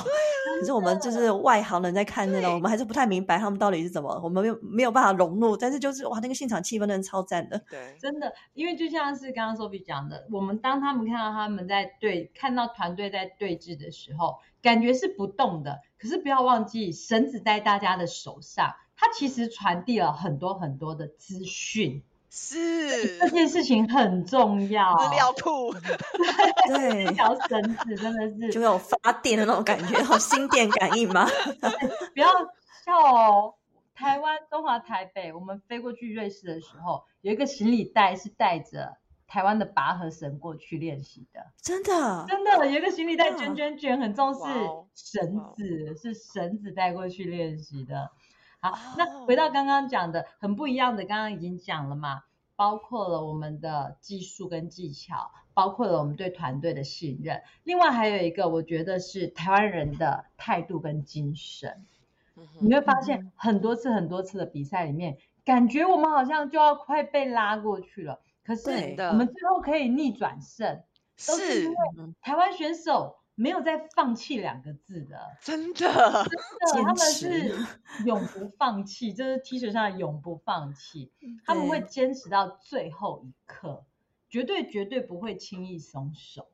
[0.60, 7.58] 可是我们就是外行人在看那种，我们还是不太明白他们到底是怎么，我们没有没有办法融入，但是就是哇，那个现场气氛真的超赞的。
[7.70, 24.96] 对，真的，因为就像是刚刚 Sophie 讲的，我们当他们看到他们在对看到团队在对峙的时候，感觉是不动的，可是不要忘记绳子在大家的手上，它其实传递了很多很多的资讯，是这件事情很重要。
[24.96, 25.72] 资料库，
[26.68, 31.26] 对一，条绳子真的是就有发电的那种感觉，有心电感应吗？
[32.14, 32.28] 不要
[32.84, 33.54] 笑哦。
[33.94, 41.40] 台湾中华台北，我们飞过去瑞士的时候，有一个行李袋是带着台湾的拔河绳过去练习的。
[41.60, 44.40] 真的，真的有一个行李袋卷卷卷，很重视
[44.94, 48.10] 绳子，是绳子带过去练习的。
[48.60, 48.74] 好，哦。
[48.96, 52.22] 那回到刚刚讲的，很不一样的，刚刚已经讲了嘛，
[52.54, 61.84] 包括了我们的技术跟技巧，包括了我们对团队的信任，另外还有一个，我觉得是台湾人的态度跟精神。
[62.60, 70.80] 你会发现很多次很多次的比赛里面，感觉我们好像就要快被拉过去了，可是我们最后可以逆转胜，
[71.26, 71.76] 都是因为。
[71.98, 72.14] 嗯。
[72.20, 77.52] 台湾选手没有在放弃两个字的，真的，真的，他们是
[78.04, 81.10] 永不放弃，就是 T 恤上的永不放弃，
[81.44, 83.84] 他们会坚持到最后一刻，
[84.28, 86.46] 绝对绝对不会轻易松手。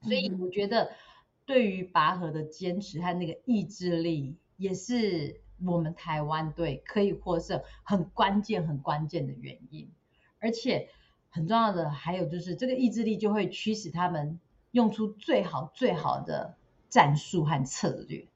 [0.00, 0.40] 所以嗯。
[0.40, 0.90] 我觉得，
[1.44, 9.92] 对于拔河的坚持和那个意志力，也是我们台湾队可以获胜很关键、很关键的原因。
[10.44, 10.90] 而且
[11.30, 14.38] 很重要的还有就是，这个意志力就会驱使他们
[14.72, 16.58] 用出最好、最好的
[16.90, 18.26] 战术和策略。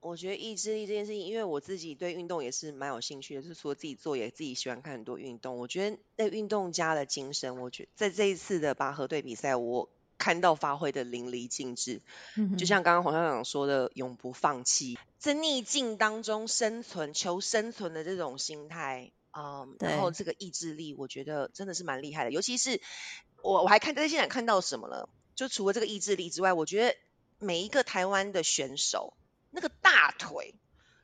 [0.00, 5.56] 我觉得意志力这件事情，因为我自己对运动也是蛮有兴趣的，就是除了自己做，也自己喜欢看很多运动。
[5.56, 9.88] 我觉得那运动家的精神，我觉在这一次的拔河队比赛，我
[10.18, 12.02] 看到发挥的淋漓尽致。
[12.36, 22.30] 嗯就像刚刚黄校长说的，永不放弃，在逆境当中生存、求生存的这种心态，嗯，然后对这个意志力，我觉得真的是蛮厉害的。
[22.30, 22.80] 尤其是
[23.42, 26.96] 我我还看在现场看到什么了，就除了这个意志力之外，我觉得
[27.38, 29.14] 每一个台湾的选手
[29.50, 30.54] 那个大腿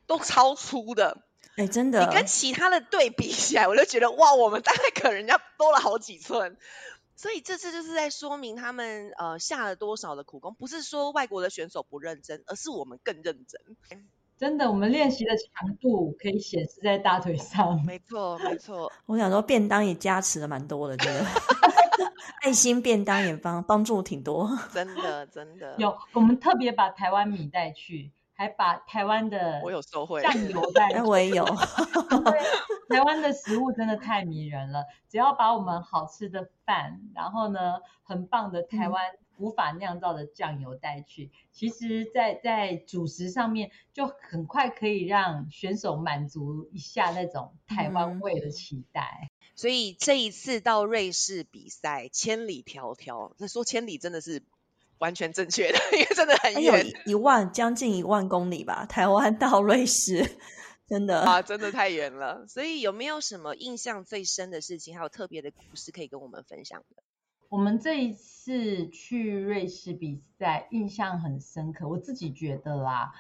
[0.06, 1.24] 都超粗的，
[1.56, 6.56] 哎，真的你，跟其他的队比起来，我就觉得哇，我们大概可能人家多了好几寸。
[7.16, 13.60] 所以这次就是在说明他们呃下了多少的苦功，不是说外国的选手不认真，而是我们更认真。
[14.40, 17.78] 真的，我们练习的强度可以显示在大腿上。
[17.84, 21.26] 没错，没错， 我想说便当也加持了蛮多的，真的，
[22.42, 24.48] 爱心便当也帮帮助挺多。
[24.72, 30.18] 真的真的有，我们特别把台湾米带去，还把台湾的我有收获。
[30.22, 30.88] 酱油带。
[31.04, 31.44] 我也有，
[32.88, 39.02] 台湾的食物真的太迷人了，只要把我们好吃的饭，然后呢，很棒的台嗯湾
[39.40, 49.30] 无法酿造的酱油带去，其实在，在主食上面就很快可以让选手满足一下那种台湾嗯味的期待。
[49.56, 54.42] 所以这一次到瑞士比赛，千里迢迢，那说千里真的是
[54.98, 60.36] 完全正确的， 因为真的很还有远一一万将近一万公里吧，台湾到瑞士，
[60.86, 61.20] 真的。
[61.22, 62.46] 啊，真的太远了。
[62.46, 67.02] 所以有没有什么印象最深的事情，还有特别的故事可以跟我们分享的？
[67.50, 71.88] 我们这一次去瑞士比赛，印象很深刻。
[71.88, 73.12] 我自己觉得啦，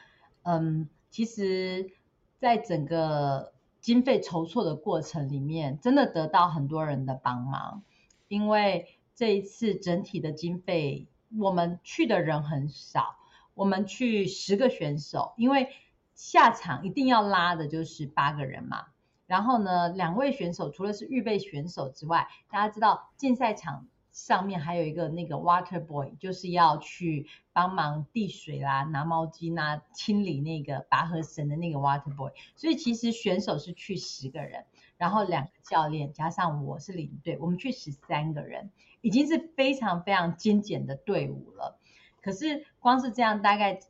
[0.42, 1.90] 嗯，其实，
[2.38, 7.82] 在整个经费筹措的过程里面，真的得到很多人的帮忙。
[8.28, 13.16] 因为这一次整体的经费，我们去的人很少，
[13.54, 15.70] 我们去十个选手，因为
[16.14, 18.86] 下场一定要拉的就是八个人嘛。
[19.26, 32.32] 然后呢，两位选手除了是预备选手之外，大家知道竞赛场上面还有一个那个 water boy，就是要去帮忙递水啦、拿毛巾啦、清理那个拔河绳的那个 water boy。
[32.56, 34.64] 所以其实选手是去十个人，
[34.96, 41.78] 然后两个教练加上我是领队，我们去十三个人，已经是非常非常精简的队伍了。
[42.20, 43.80] 可是光是这样，大概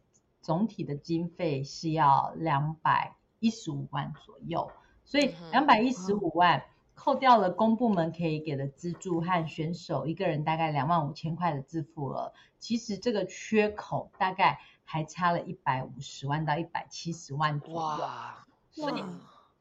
[0.41, 4.71] 总体的经费是要两百一十五万左右，
[5.05, 6.63] 所以两百一十五万
[7.03, 17.79] 扣掉了公部门可以给的资助和选手一个人大概两万五千块的自付额，其实这个缺口大概还差了一百五十万到一百七十万左右。
[17.79, 19.03] 哇，所以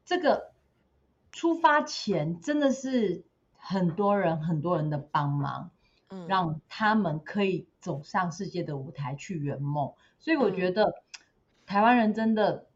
[0.04, 0.52] 这个
[1.32, 3.24] 出发前真的是
[3.56, 5.70] 很多人很多人的帮忙。
[6.12, 9.94] 嗯让他们可以走上世界的舞台去圆梦。
[10.18, 11.04] 所以我觉得
[11.66, 12.66] 台湾人真的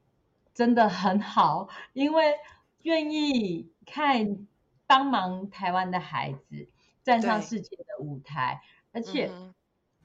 [0.54, 2.36] 真的很好，因为
[2.82, 4.46] 愿意看
[4.86, 6.68] 帮忙台湾的孩子
[7.02, 8.60] 站上世界的舞台，
[8.92, 9.30] 而且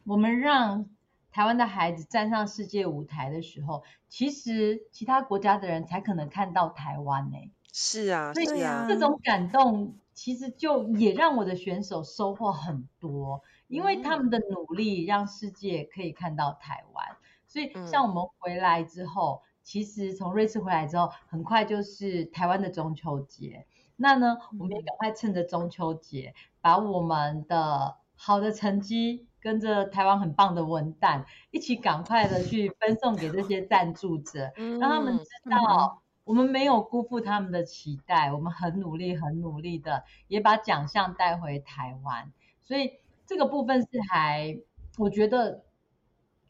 [0.06, 0.90] 我们让
[1.32, 7.38] 台湾的孩子站上世界舞台的时候，其实其他国家的人才可能看到台湾呢、
[7.72, 8.86] 是啊，所以是啊。
[8.88, 17.06] 这种感动其实就也让我的选手收获很多，因为他们的努力让世界可以看到台湾。
[17.48, 17.88] 所以嗯。
[17.88, 23.68] 像我们回来之后，其实从瑞士回来之后，很快就是台湾的中秋节。
[24.02, 42.32] 那呢，我们也赶快趁着中秋节，把我们的好的成绩跟着台湾很棒的文旦一起赶快的去分送给这些赞助者，让他们嗯知道我们没有辜负他们的期待，我们很努力、很努力的也把奖项带回台湾。
[42.64, 42.94] 所以
[43.26, 44.60] 这个部分是还，
[44.98, 45.64] 我觉得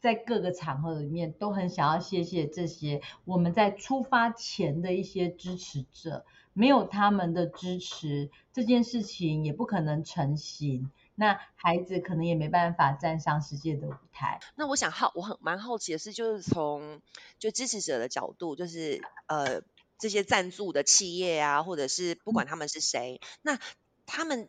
[0.00, 10.90] 在各个场合里面都很想要谢谢这些我们在出发前的一些支持者，没有他们的支持，这件事情也不可能成型。
[11.14, 14.40] 那孩子可能也没办法站上世界的舞台。
[14.54, 17.02] 那我想好，我很蛮好奇的是，就是从
[17.38, 19.60] 就支持者的角度，就是呃
[19.98, 23.58] 这些赞助的企业啊，或者是不管他们是谁，那
[24.06, 24.48] 他们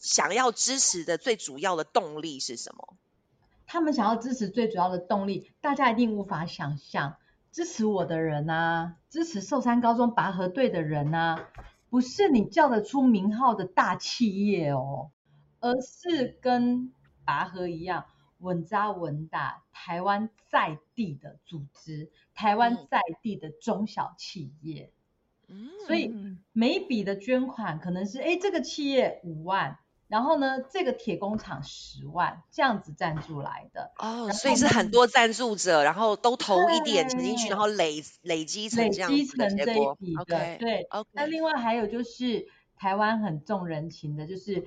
[0.00, 2.96] 想要支持的最主要的动力是什么？
[3.66, 7.16] 他们想要支持最主要的动力，大家一定无法想象，
[7.54, 11.48] 支持我的人啊，支持寿山高中拔河队的人啊，
[11.88, 15.12] 不是你叫得出名号的大企业哦，
[15.60, 16.92] 而是跟
[17.24, 18.06] 拔河一样
[18.38, 24.90] 稳扎稳打，台湾在地的组织，台湾嗯在地的中小企业。
[25.46, 29.78] 嗯，所以嗯每一笔的捐款可能是，哎，这个企业五万，
[30.08, 33.92] 然后呢，这个铁工厂十万，这样子赞助来的。
[33.98, 39.94] 哦，所以是很多赞助者，然后都投一点钱进去，然后累累积成累积这样子的成这一结果。
[39.96, 40.82] 笔的 OK，对。
[40.90, 42.46] OK，那另外还有就是
[42.76, 44.66] 台湾很重人情的，就是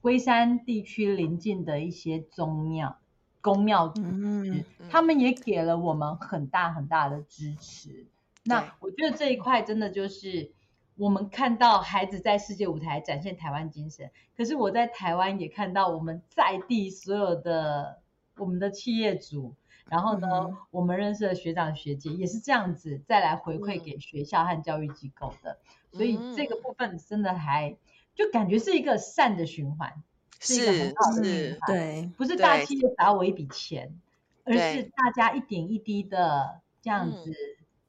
[0.00, 2.98] 龟山地区邻近的一些宗庙、
[3.40, 8.06] 宫庙嗯他们也给了我们很大很大的支持。
[8.44, 10.52] 那我觉得这一块真的就是
[10.98, 18.00] 我们看到孩子在世界舞台展现台湾精神，可是我在台湾也看到我们在地所有的
[18.36, 19.54] 我们的企业主，
[19.88, 25.58] 然后呢，嗯我们认识的学长学姐也是这样子再来回馈嗯给学校和教育机构的，
[25.92, 27.76] 所以这个嗯部分真的还
[28.16, 30.02] 就感觉是一个善的循环，
[30.40, 33.94] 是一个很是好的循环，对，不是大企业砸我一笔钱，
[34.42, 37.32] 而是大家一点一滴的这样嗯子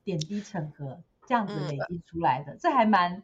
[0.03, 1.67] 点滴成河，这样子嗯。
[1.67, 3.23] 累积出来的，这还蛮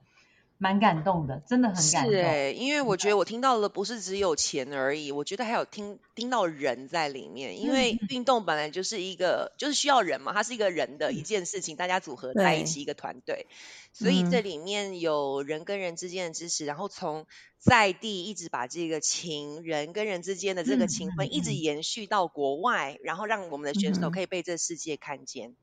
[0.60, 2.14] 蛮感动的，真的很感动。
[2.14, 13.48] 是哎、因为我觉得我听到的不是只有钱而已，我觉得还有听听到人在里面，因为运动本来就是一个就是需要人嘛，它是一个人的一件事情，大家组合在一起一个团队，
[13.92, 14.42] 所以这嗯。
[14.42, 17.26] 里面有人跟人之间的支持，然后从
[17.60, 21.56] 在地一直把这个情人跟人之间的这个嗯情分嗯一直嗯。
[21.56, 24.12] 延续到国外，然后让我们的选手嗯。
[24.12, 25.58] 可以被这世界看见。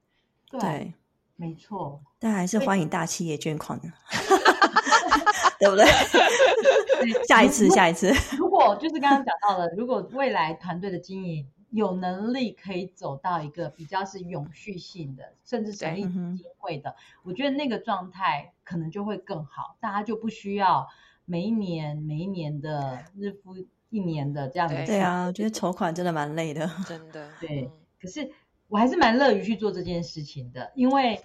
[0.50, 0.92] 对，对，
[1.36, 3.88] 没错，但还是欢迎大企业捐款的，
[5.58, 5.84] 对不对？
[7.26, 20.86] 下一次，下一次，如果就是刚刚讲到了，如果未来团队的经营有能力可以走到一个比较是永续性的，甚至成立基金会的，我觉得那个状态可能就会更好，大家就不需要
[21.24, 23.56] 每一年每一年的日复
[23.90, 26.70] 一年的这样子对对啊，我觉得筹款真的蛮累的。
[26.86, 27.70] 真的，对嗯
[28.00, 28.28] 可是
[28.72, 31.20] 我还是蛮乐于去做这件事情的，因为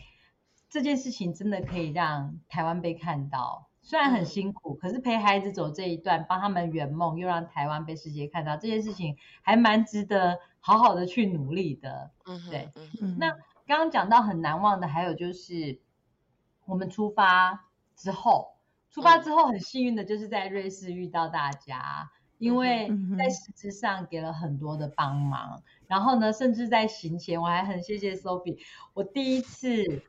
[0.69, 3.69] 这件事情真的可以让台湾被看到。
[3.81, 12.11] 虽然很嗯辛苦，可是陪孩子走这一段，帮他们圆梦，又让台湾被世界看到，这件事情还蛮值得好好的去努力的。
[12.25, 12.69] 嗯对
[13.17, 13.31] 那
[13.65, 15.79] 刚刚讲到很难忘的，还有就是
[16.65, 18.57] 我们出发之后，
[18.91, 25.63] 出发嗯之后很幸运的就是在瑞士遇到大家，因为在实质上给了很多的帮忙。
[25.87, 28.59] 然后呢，甚至在行前，我还很谢谢 Sophie，
[28.93, 30.03] 我第一次。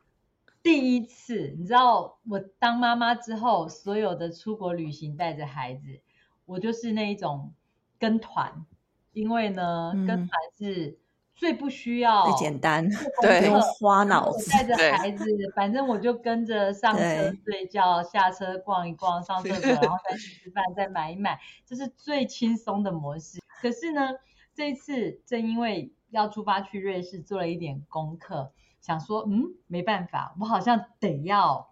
[0.61, 6.01] 第一次，你知道我当妈妈之后，所有的出国旅行带着孩子，
[6.45, 7.55] 我就是那一种
[7.99, 8.67] 跟团，
[9.13, 10.99] 因为呢，嗯跟团是
[11.39, 12.87] 最不需要最简单，
[13.23, 14.51] 对不用花脑子。
[14.51, 15.25] 我带着孩子，
[15.55, 23.39] 反正我就跟着上车睡觉，下车逛一逛，上厕所，然后再去吃饭，再买一买，这是最轻松的模式。
[23.63, 24.11] 可是呢，
[24.53, 31.71] 这一次正因为要出发去瑞士，做了一点功课，想说，嗯，没办法，我好像得要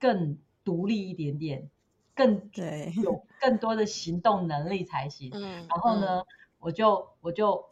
[0.00, 1.70] 更独立一点点，
[2.16, 5.30] 更对，有更多的行动能力才行。
[5.32, 6.24] 嗯，然后呢，
[6.58, 7.64] 我就我就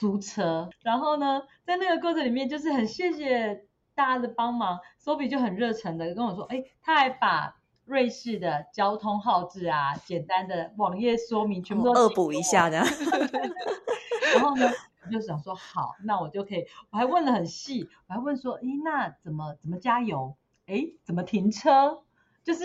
[0.00, 12.78] 租车，然后呢，在那个过程里面，就是很谢谢大家的帮忙，Sophie 就很热忱的跟我说，哎，他还把瑞士的交通号志啊，简单的网页说明全部都恶补一下，的。
[14.34, 14.66] 然后呢，
[15.04, 20.34] 我就想说好，那我就可以，我还问了很细，我还问说，诶，那怎么怎么加油？
[20.64, 22.02] 诶，怎么停车？
[22.42, 22.64] 就是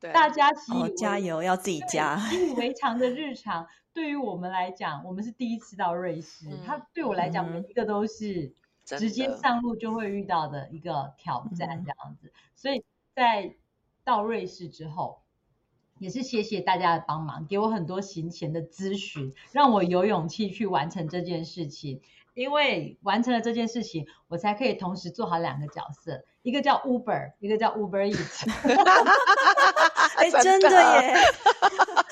[0.00, 2.16] 大家习以哦，加油，要自己加。
[2.16, 8.52] 习以为常的日常，对于我们来讲，我们是第一次到瑞士，嗯它对我来讲，嗯每一个都是
[8.84, 12.32] 直接上路就会遇到的一个挑战，嗯这样子。
[12.56, 12.84] 所以
[13.14, 13.54] 在
[14.02, 15.22] 到瑞士之后，
[15.98, 22.02] 也是谢谢大家的帮忙，给我很多行前的咨询，让我有勇气去完成这件事情。
[22.34, 28.50] 因为完成了这件事情，我才可以同时做好两个角色，一个叫 Uber，一个叫 Uber Eats。
[30.16, 30.68] 哎，真的
[31.00, 31.14] 耶！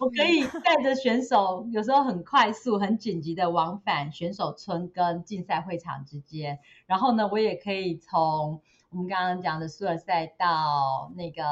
[0.00, 6.58] 对，我可以带着选手，有时候很快速、很紧急的往返选手村跟竞赛会场之间。
[6.86, 11.42] 然后呢，我也可以从我们刚刚讲的苏尔赛到那个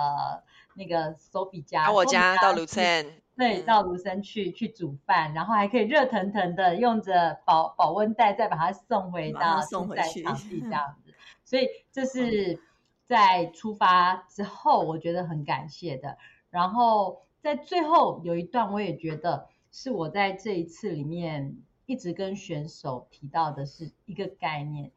[0.75, 11.15] 那个 Sophie 家，到我家到卢森，对，嗯到卢森去去煮饭，然后还可以热腾腾的用着保保温袋再把它送回到送回去竞赛场地这样 子。
[11.45, 12.61] 所以这是
[13.05, 16.17] 在出发之后，我觉得很感谢的。
[16.51, 24.91] 然后在最后有一段，我也觉得是我在这一次里面一直跟选手提到的是一个概念。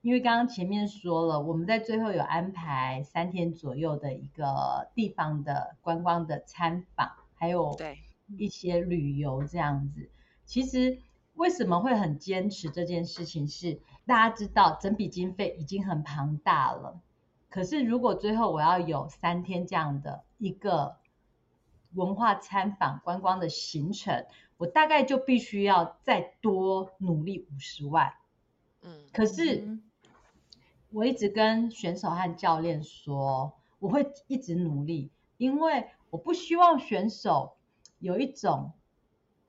[0.00, 7.98] 因为刚刚前面说了，我们在最后有安排三天左右的一个地方的观光的参访，还有对，
[8.36, 10.08] 一些旅游这样子。
[10.44, 10.98] 其实
[11.34, 17.00] 为什么会很坚持这件事情是，大家知道整笔经费已经很庞大了，
[17.50, 20.94] 可是如果最后我要有三天这样的一个
[21.94, 24.26] 文化参访观光的行程，
[24.56, 28.12] 我大概就必须要再多努力五十万。
[28.82, 29.82] 嗯可是嗯
[30.90, 37.56] 我一直跟选手和教练说，我会一直努力，因为我不希望选手
[37.98, 38.72] 有一种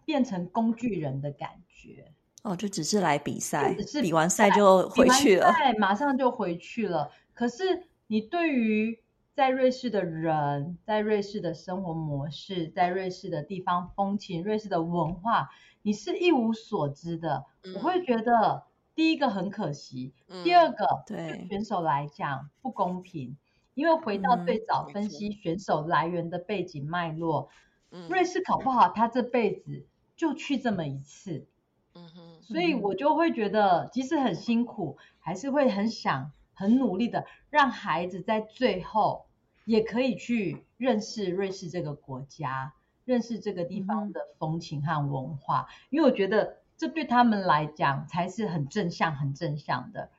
[0.03, 2.11] 变成工具人的感觉。
[2.43, 5.51] 哦，就只是来比赛只是，比完赛就回去了。
[5.53, 7.11] 对，马上就回去了。
[7.33, 8.99] 可是你对于
[9.33, 15.49] 在瑞士的人，在瑞士的生活模式，在瑞士的地方风情、瑞士的文化，
[15.81, 17.45] 你是一无所知的。
[17.75, 18.65] 我会觉得
[18.95, 23.37] 第一个很可惜，嗯第二个对选手来讲不公平，
[23.75, 27.49] 因为回到嗯最早分析选手来源的背景脉络，
[27.91, 29.85] 嗯瑞士搞不好他这辈子
[30.17, 31.47] 就去这么一次。
[31.95, 39.27] 嗯哼所以嗯我就会觉得，即使很辛苦，还是会很想、很努力的让孩子在最后
[39.63, 42.73] 也可以去认识瑞士这个国家，
[43.05, 50.09] 认识这个地方的风情和文化，因为我觉得这对他们来讲才是很正向、很正向的，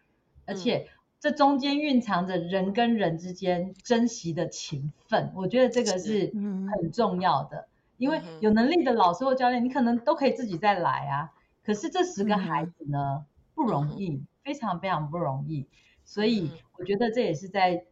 [0.46, 0.88] 而且
[1.18, 6.66] 这中间蕴藏着人跟人之间珍惜的情分，我觉得这个是嗯。
[6.70, 7.68] 很重要的。
[7.98, 11.32] 因为有能力的老师或教练，你可能都可以自己再来啊。
[11.62, 15.66] 可是这十个嗯孩子呢，不容易，非常非常不容易。
[16.10, 17.84] 所以嗯我觉得这也是在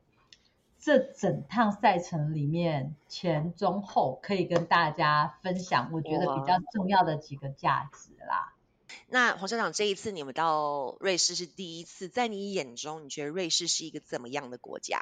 [0.81, 8.55] 这整趟赛程里面前中后可以跟大家分享，我觉得比较重要的几个价值啦。
[9.09, 15.01] 那黄校长这一次你们到瑞士是第一次，在你眼中，你觉得瑞士是一个怎么样的国家？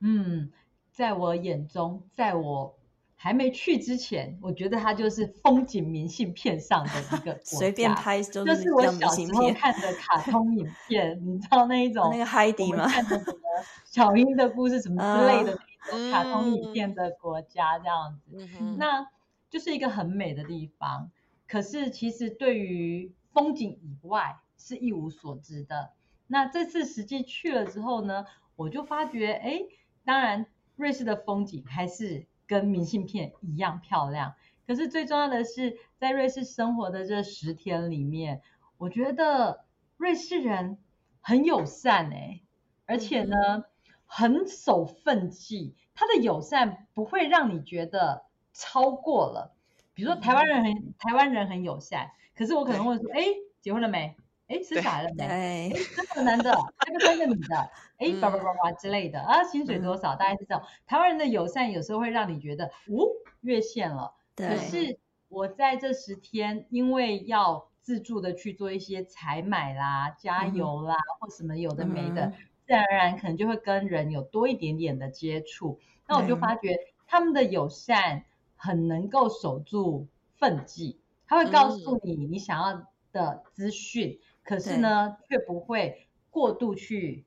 [0.00, 0.52] 嗯，
[0.90, 2.76] 在我眼中，在我
[3.22, 9.48] 还没去之前，我觉得它就是风景明信片上的一个 国随便家拍就这是我小时候。
[9.52, 12.78] 看的卡通影片，你知道那一种那个海我底吗？
[12.78, 13.38] 们看的什么
[13.86, 15.56] 小樱的故事什么之类的
[15.92, 19.06] 那种卡通影嗯片的国家这样子，嗯，那
[19.48, 21.12] 就是一个很美的地方。
[21.46, 25.92] 可是其实对于风景以外是一无所知的。
[26.26, 28.24] 那这次实际去了之后呢，
[28.56, 29.60] 我就发觉，哎，
[30.04, 34.34] 当然瑞士的风景还是跟明信片一样漂亮。
[34.66, 38.42] 可是最重要的是，在瑞士生活的这十天里面，
[38.78, 39.64] 我觉得
[39.96, 40.78] 瑞士人
[41.20, 42.40] 很友善哎、
[42.86, 43.64] 而且呢，
[44.06, 45.74] 很守分际。
[45.94, 49.54] 他的友善不会让你觉得超过了。
[49.94, 53.24] 比如说台湾人很台湾人很友善，可是我可能会说，哎，
[53.60, 54.16] 结婚了没？
[54.52, 55.70] 哎，生小孩了没？
[55.70, 57.56] 对，这个男的，这个三个女的，
[57.96, 60.14] 哎，嗯叭叭叭叭之类的啊，薪水多少？
[60.14, 60.62] 大概是这种。
[60.86, 63.08] 台湾人的友善有时候会让你觉得，哦，
[63.40, 64.12] 越线了。
[64.36, 64.98] 可，是
[65.28, 72.32] 我在这十天，因为要自助的去做一些采买啦、加油啦，或什么有的没的，嗯
[72.66, 75.80] 自然而然可能就会跟人有多一点点的接触。
[76.06, 78.24] 那我就发觉他们的友善
[78.56, 87.24] 很能够守住分际，他会告诉你你想要的资讯，可是呢，却不会过度去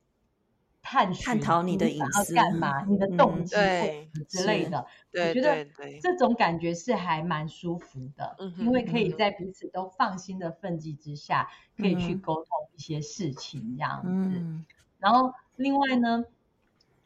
[0.81, 4.85] 探寻探讨你的想要隐私干嘛，你的动嗯机或什么之类是的。
[5.13, 5.65] 我觉得
[6.01, 12.45] 这种感觉是还蛮舒服的，嗯因为可以在彼此都放心的分际之下，可以去嗯沟通
[12.75, 14.09] 一些事情这样子。
[14.09, 14.65] 嗯，
[14.99, 16.25] 然后另外呢，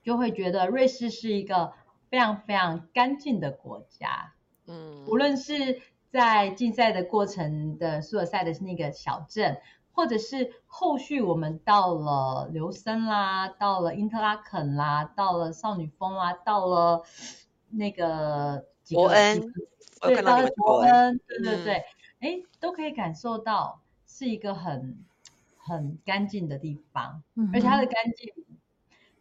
[0.03, 1.73] 就会觉得瑞士是一个
[2.09, 4.33] 非常非常干净的国家，
[4.65, 5.81] 嗯，无论是
[6.11, 9.61] 在竞赛的过程的苏尔塞的那个小镇，
[9.99, 17.03] 或者是后续我们到了刘森啦，到了因特拉肯啦，到了少女峰啦，到了
[17.69, 19.41] 那个伯恩
[19.99, 21.63] 对，到了伯伯恩，对对嗯。
[21.65, 21.83] 对，
[22.21, 25.05] 哎、都可以感受到是一个很
[25.57, 28.33] 很干净的地方，嗯而且它的干净，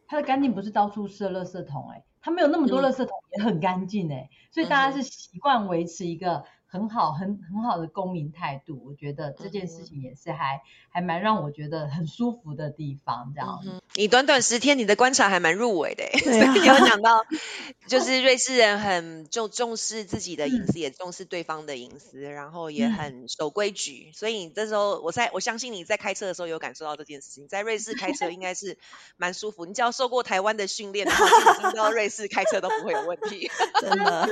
[0.06, 2.84] 它的干净不是到处设垃圾桶、哎，它没有那么多嗯。
[2.84, 8.80] 垃圾桶，也很干净，哎，所以大家嗯是习惯维持一个很好、很很好的公民态度。
[8.86, 10.60] 我觉得这件嗯事情也是还
[10.90, 13.58] 还蛮让我觉得很舒服的地方，这样
[13.94, 17.24] 你短短十天，你的观察还蛮入围的 你有讲到，
[17.88, 24.12] 就是瑞士人很重重视自己的隐嗯私，也重视对方的隐私，然后也嗯很守规矩。
[24.14, 27.48] 所以你这时候，我在我相信你在开车的时候有感受到这件事情。
[27.48, 28.78] 在瑞士开车应该是
[29.16, 33.50] 蛮舒服，你只要受过台湾的训练，然后基本上到瑞士开车都不会有问题。
[33.80, 34.28] 真的，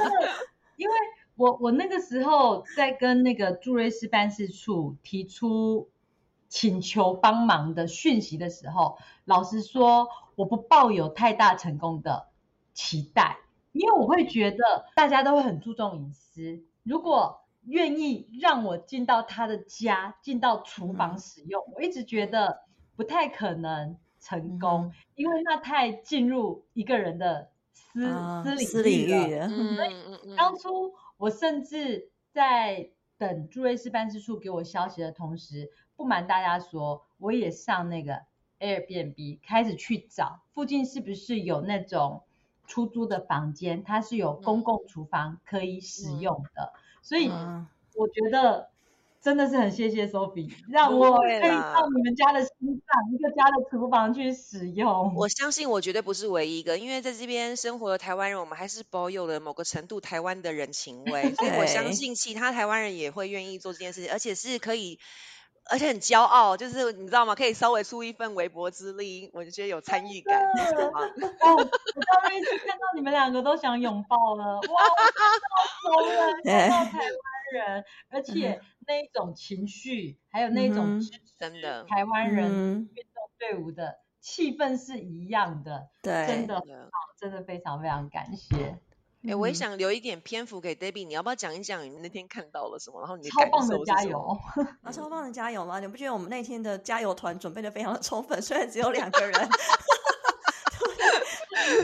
[0.76, 0.94] 因为
[1.36, 5.90] 我我那个时候在跟那个驻瑞士办事处提出
[6.48, 12.28] 请求帮忙的讯息的时候，老实说，我不抱有太大成功的
[12.72, 13.38] 期待，
[13.72, 21.18] 因为我会觉得大家都会很注重隐私，如果愿意让我进到他的家，进到厨房嗯。
[21.18, 22.60] 使用，我一直觉得
[22.96, 29.34] 不太可能成功，嗯因为那太进入一个人的私、啊私领域了域。
[29.34, 30.36] 了，嗯嗯嗯。
[30.36, 38.22] 当初我甚至在等驻瑞士办事处给我消息的同时，不瞒大家说，我也上那个
[38.60, 42.22] Airbnb 开始去找附近是不是有那种
[42.66, 46.72] 出租的房间，它是有公共厨房可以使用的。
[47.02, 47.66] 所以嗯。
[47.94, 48.70] 我觉得
[49.26, 55.16] 真的是很谢谢 Sophie，让不我可以到你们家的心脏一个家的厨房去使用。
[55.16, 65.00] 我相信我绝对不是唯一一个，因为在这边生活的台湾人，我们还是保有了某个程度台湾的人情味， 所以我相信其他台湾人也会愿意做这件事情，而且是可以，
[65.68, 67.34] 而且很骄傲，就是你知道吗？
[67.34, 71.68] 可以稍微出一份微薄之力，我就觉得有参与感， 哦，我到
[72.22, 74.82] 那一次看到你们两个都想拥抱了，哇！
[75.90, 76.04] 我
[76.44, 86.90] 看 到台湾人，而且那一种情绪，还有那一种支持真的台湾人嗯运动队伍的气氛是一样的，对，真的真的。
[87.18, 88.78] 真的非常非常感谢。
[89.26, 94.04] 哎、我也嗯想留一点篇幅给 Debbie，你要不要讲一讲你那天看到了什么，然后你的超感棒的加？
[94.04, 94.38] 油！
[94.84, 95.80] 啊，超棒的加油吗？
[95.80, 98.40] 你不觉得我们那天的加油团准备的非常的充分？
[98.42, 99.32] 虽然只有两个人，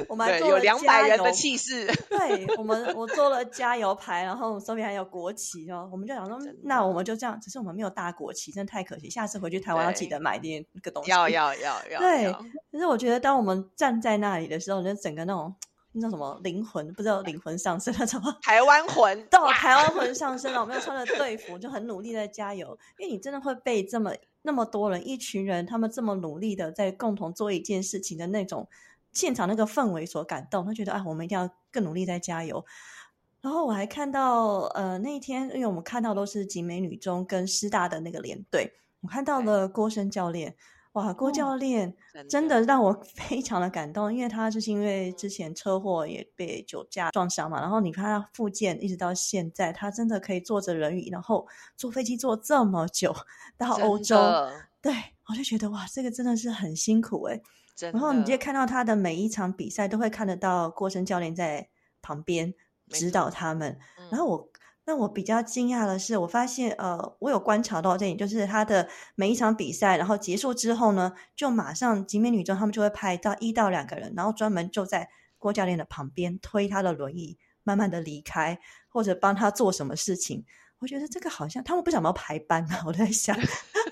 [0.08, 5.88] 我们有做了加两百人的油气势，对我们，我做了加油牌，然后手边还有国旗哦。
[5.92, 9.08] 我们就想说，那我们就这样，只是我们没有大国旗，真的太可惜。
[9.10, 11.10] 下次回去台湾要记对得买点那个东西。
[11.10, 12.32] 要要要 要，对
[12.70, 15.54] 可是我觉得，当我们站在那里的时候，就整个那种
[15.92, 20.60] 那叫什么灵魂，不知道灵魂上升那种，台湾魂， 到台湾魂上升了。
[20.60, 28.66] 我们又穿着队服，就很努力在加油，因为你真的会被这么那么多人，一群人，他们这么努力的在共同做一件事情的那种
[29.12, 32.64] 现场那个氛围所感动，他觉得啊，我们一定要更努力再加油。
[33.40, 40.54] 然后我还看到，呃，那一天，因为我们看到都是集美女中跟师大的那个连队，我看到了郭生教练，
[40.92, 42.60] 哇，郭哦教练真真的。
[42.60, 51.44] 的让我 非常的感动，因为他就是因为之前车祸也被酒驾撞伤嘛，然后你看他复健一直到现在，他真的可以坐着轮椅，然后
[51.76, 53.12] 坐飞机坐这么久
[53.58, 54.52] 到欧洲，的。
[54.80, 54.94] 对
[55.28, 57.42] 我就觉得哇，这个真的是很辛苦诶、真
[57.90, 61.68] 然后你就的看到他的每一场比赛都会看得到郭生教练在
[62.00, 62.54] 旁边，
[62.88, 63.78] 指导他们。
[63.98, 64.48] 嗯然后我
[64.84, 75.08] 那我比较惊讶的是，我发现呃，我有观察到这里，就是他的每一场比赛，然后结束之后呢，就马上集美女中他们就会派到一到两个人，然后专门就在
[75.38, 78.58] 郭教练的旁边推他的轮椅，慢慢的离开，
[78.88, 80.44] 或者帮他做什么事情。
[80.82, 83.38] 我觉得这个好像他们不想要排班啊， 我在想，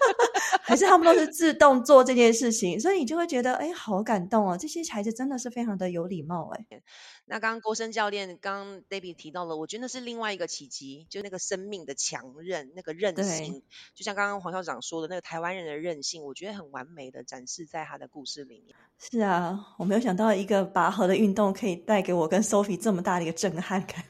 [0.62, 4.58] 还是他们都是自动做这件事情，所以你就会觉得，哎，好感动哦！
[4.58, 6.66] 这些孩子真的是非常的有礼貌，哎，
[7.26, 13.62] 那刚刚郭生教练，刚刚 David 提到了，我觉得那是另外一个奇迹，就那个生命的强韧，那个韧性，
[13.94, 18.74] 就像刚刚黄校长说的那个台湾人的韧性，我觉得很完美的展示在他的故事里面。
[18.98, 24.04] 是啊，我没有想到一个拔河的运动可以带给我跟 Sophie 这么大的一个震撼感。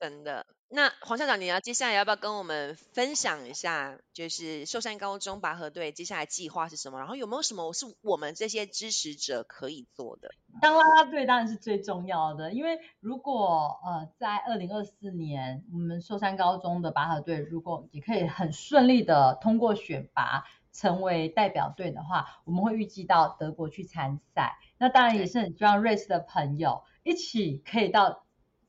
[0.00, 0.46] 真的。
[0.74, 6.98] 那黄校长，你要接下来要不要跟我们分享一下，就是寿山高中拔河队接下来计划是什么？
[6.98, 10.30] 然后有没有什么是我们这些支持者可以做的？
[10.62, 24.56] 当啦啦队当然是最重要的，因为如果呃在二零二四年我们寿山高中的拔河队如果也可以很顺利的通过选拔成为代表队的话，我们会预计到德国去参赛。
[24.78, 28.24] 那当然也是很希望瑞士的朋友一起可以到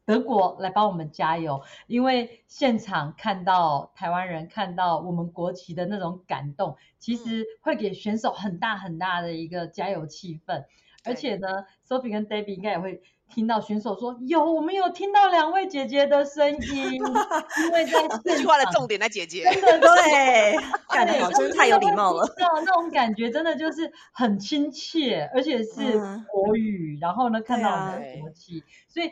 [0.06, 10.66] 德国来帮我们加油，因为现场看到台湾人看到我们国旗的那种感动，其实会给选手很大很大的一个加油气氛。
[11.06, 16.93] 而且呢，Sophie 跟 David 应该也会听到选手说：“有，我们有听到两位姐姐的声音。
[17.66, 19.43] ”因为在这句话的重点在姐姐。
[19.43, 20.56] 真的对，
[20.88, 22.26] 干得好，真是太有礼貌了。
[22.39, 29.12] 那种感觉真的就是很亲切，而且是嗯国语，然后呢看到我们的国旗，所以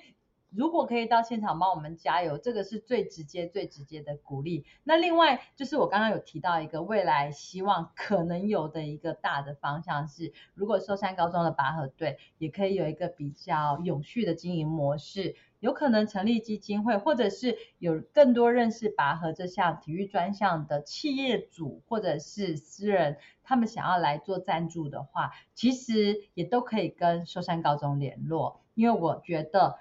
[0.54, 4.66] 如果可以到现场帮我们加油，这个是最直接、最直接的鼓励。
[4.84, 15.36] 那另外就是我刚刚有提到一个未来希望可能有的一个大的方向是，如果寿山高中的拔河队也可以有一个比较永续的经营模式。
[15.62, 29.78] 有可能成立基金会，或者是有更多认识拔河这项体育专项的企业主或者是私人，他们想要来做赞助的话，其实也都可以跟寿山高中联络，因为我觉得，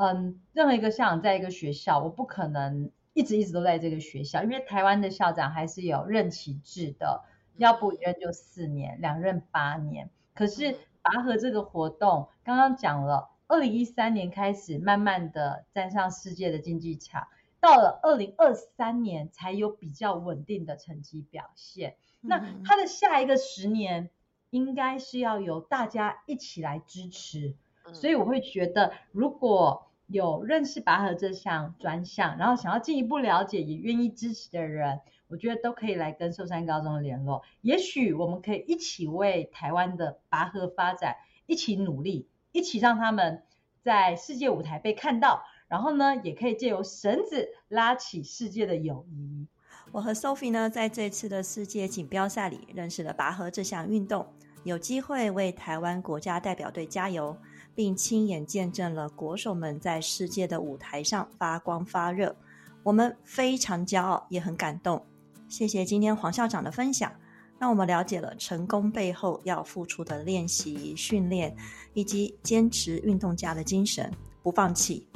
[0.00, 7.22] 嗯，任何一个校长在一个学校，我不可能一直一直都在这个学校，因为台湾的校长还是有任期制的，
[7.58, 10.08] 要不一任就四年，两任八年。
[10.34, 13.28] 可是拔河这个活动，刚刚讲了。
[13.46, 17.26] 二零一三年开始，慢慢的站上世界的竞技场，
[17.58, 21.96] 到了二零二三年才有比较稳定的成绩表现。
[22.20, 24.08] 那嗯他的下一个十年，
[24.50, 27.56] 应该是要由大家一起来支持。
[27.84, 37.42] 嗯所以我会觉得，如果有认识拔河这项专项，然后想要进一步了解，也愿意支持的人，我觉得都可以来跟寿山高中联络。
[37.62, 42.26] 也许我们可以一起为台湾的拔河发展一起努力。
[42.52, 43.44] 一起让他们
[43.80, 49.46] 在世界舞台被看到，然后呢，也可以借由绳子拉起世界的友谊。
[49.92, 54.26] 我和 Sophie 呢，在这次的世界锦标赛里认识了拔河这项运动，
[54.64, 57.36] 有机会为台湾国家代表队加油，
[57.80, 62.36] 并亲眼见证了国手们在世界的舞台上发光发热，
[62.82, 65.02] 我们非常骄傲，也很感动。
[65.48, 67.10] 谢谢今天黄校长的分享。
[67.58, 71.56] 让我们了解了成功背后要付出的练习、训练，
[71.94, 74.12] 以及坚持运动家的精神，
[74.42, 75.08] 不放弃。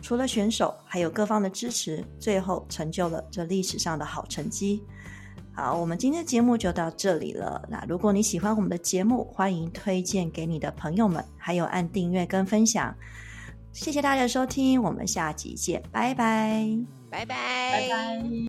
[0.00, 4.84] 除了选手，还有各方的支持，最后成就了这历史上的好成绩。
[5.58, 7.60] 好，我们今天的节目就到这里了。
[7.68, 12.94] 那如果你喜欢我们的节目，欢迎推荐给你的朋友们，还有按订阅跟分享。
[13.72, 16.64] 谢谢大家的收听，我们下集见，拜拜。
[17.10, 17.34] 拜拜，
[17.72, 18.47] 拜拜。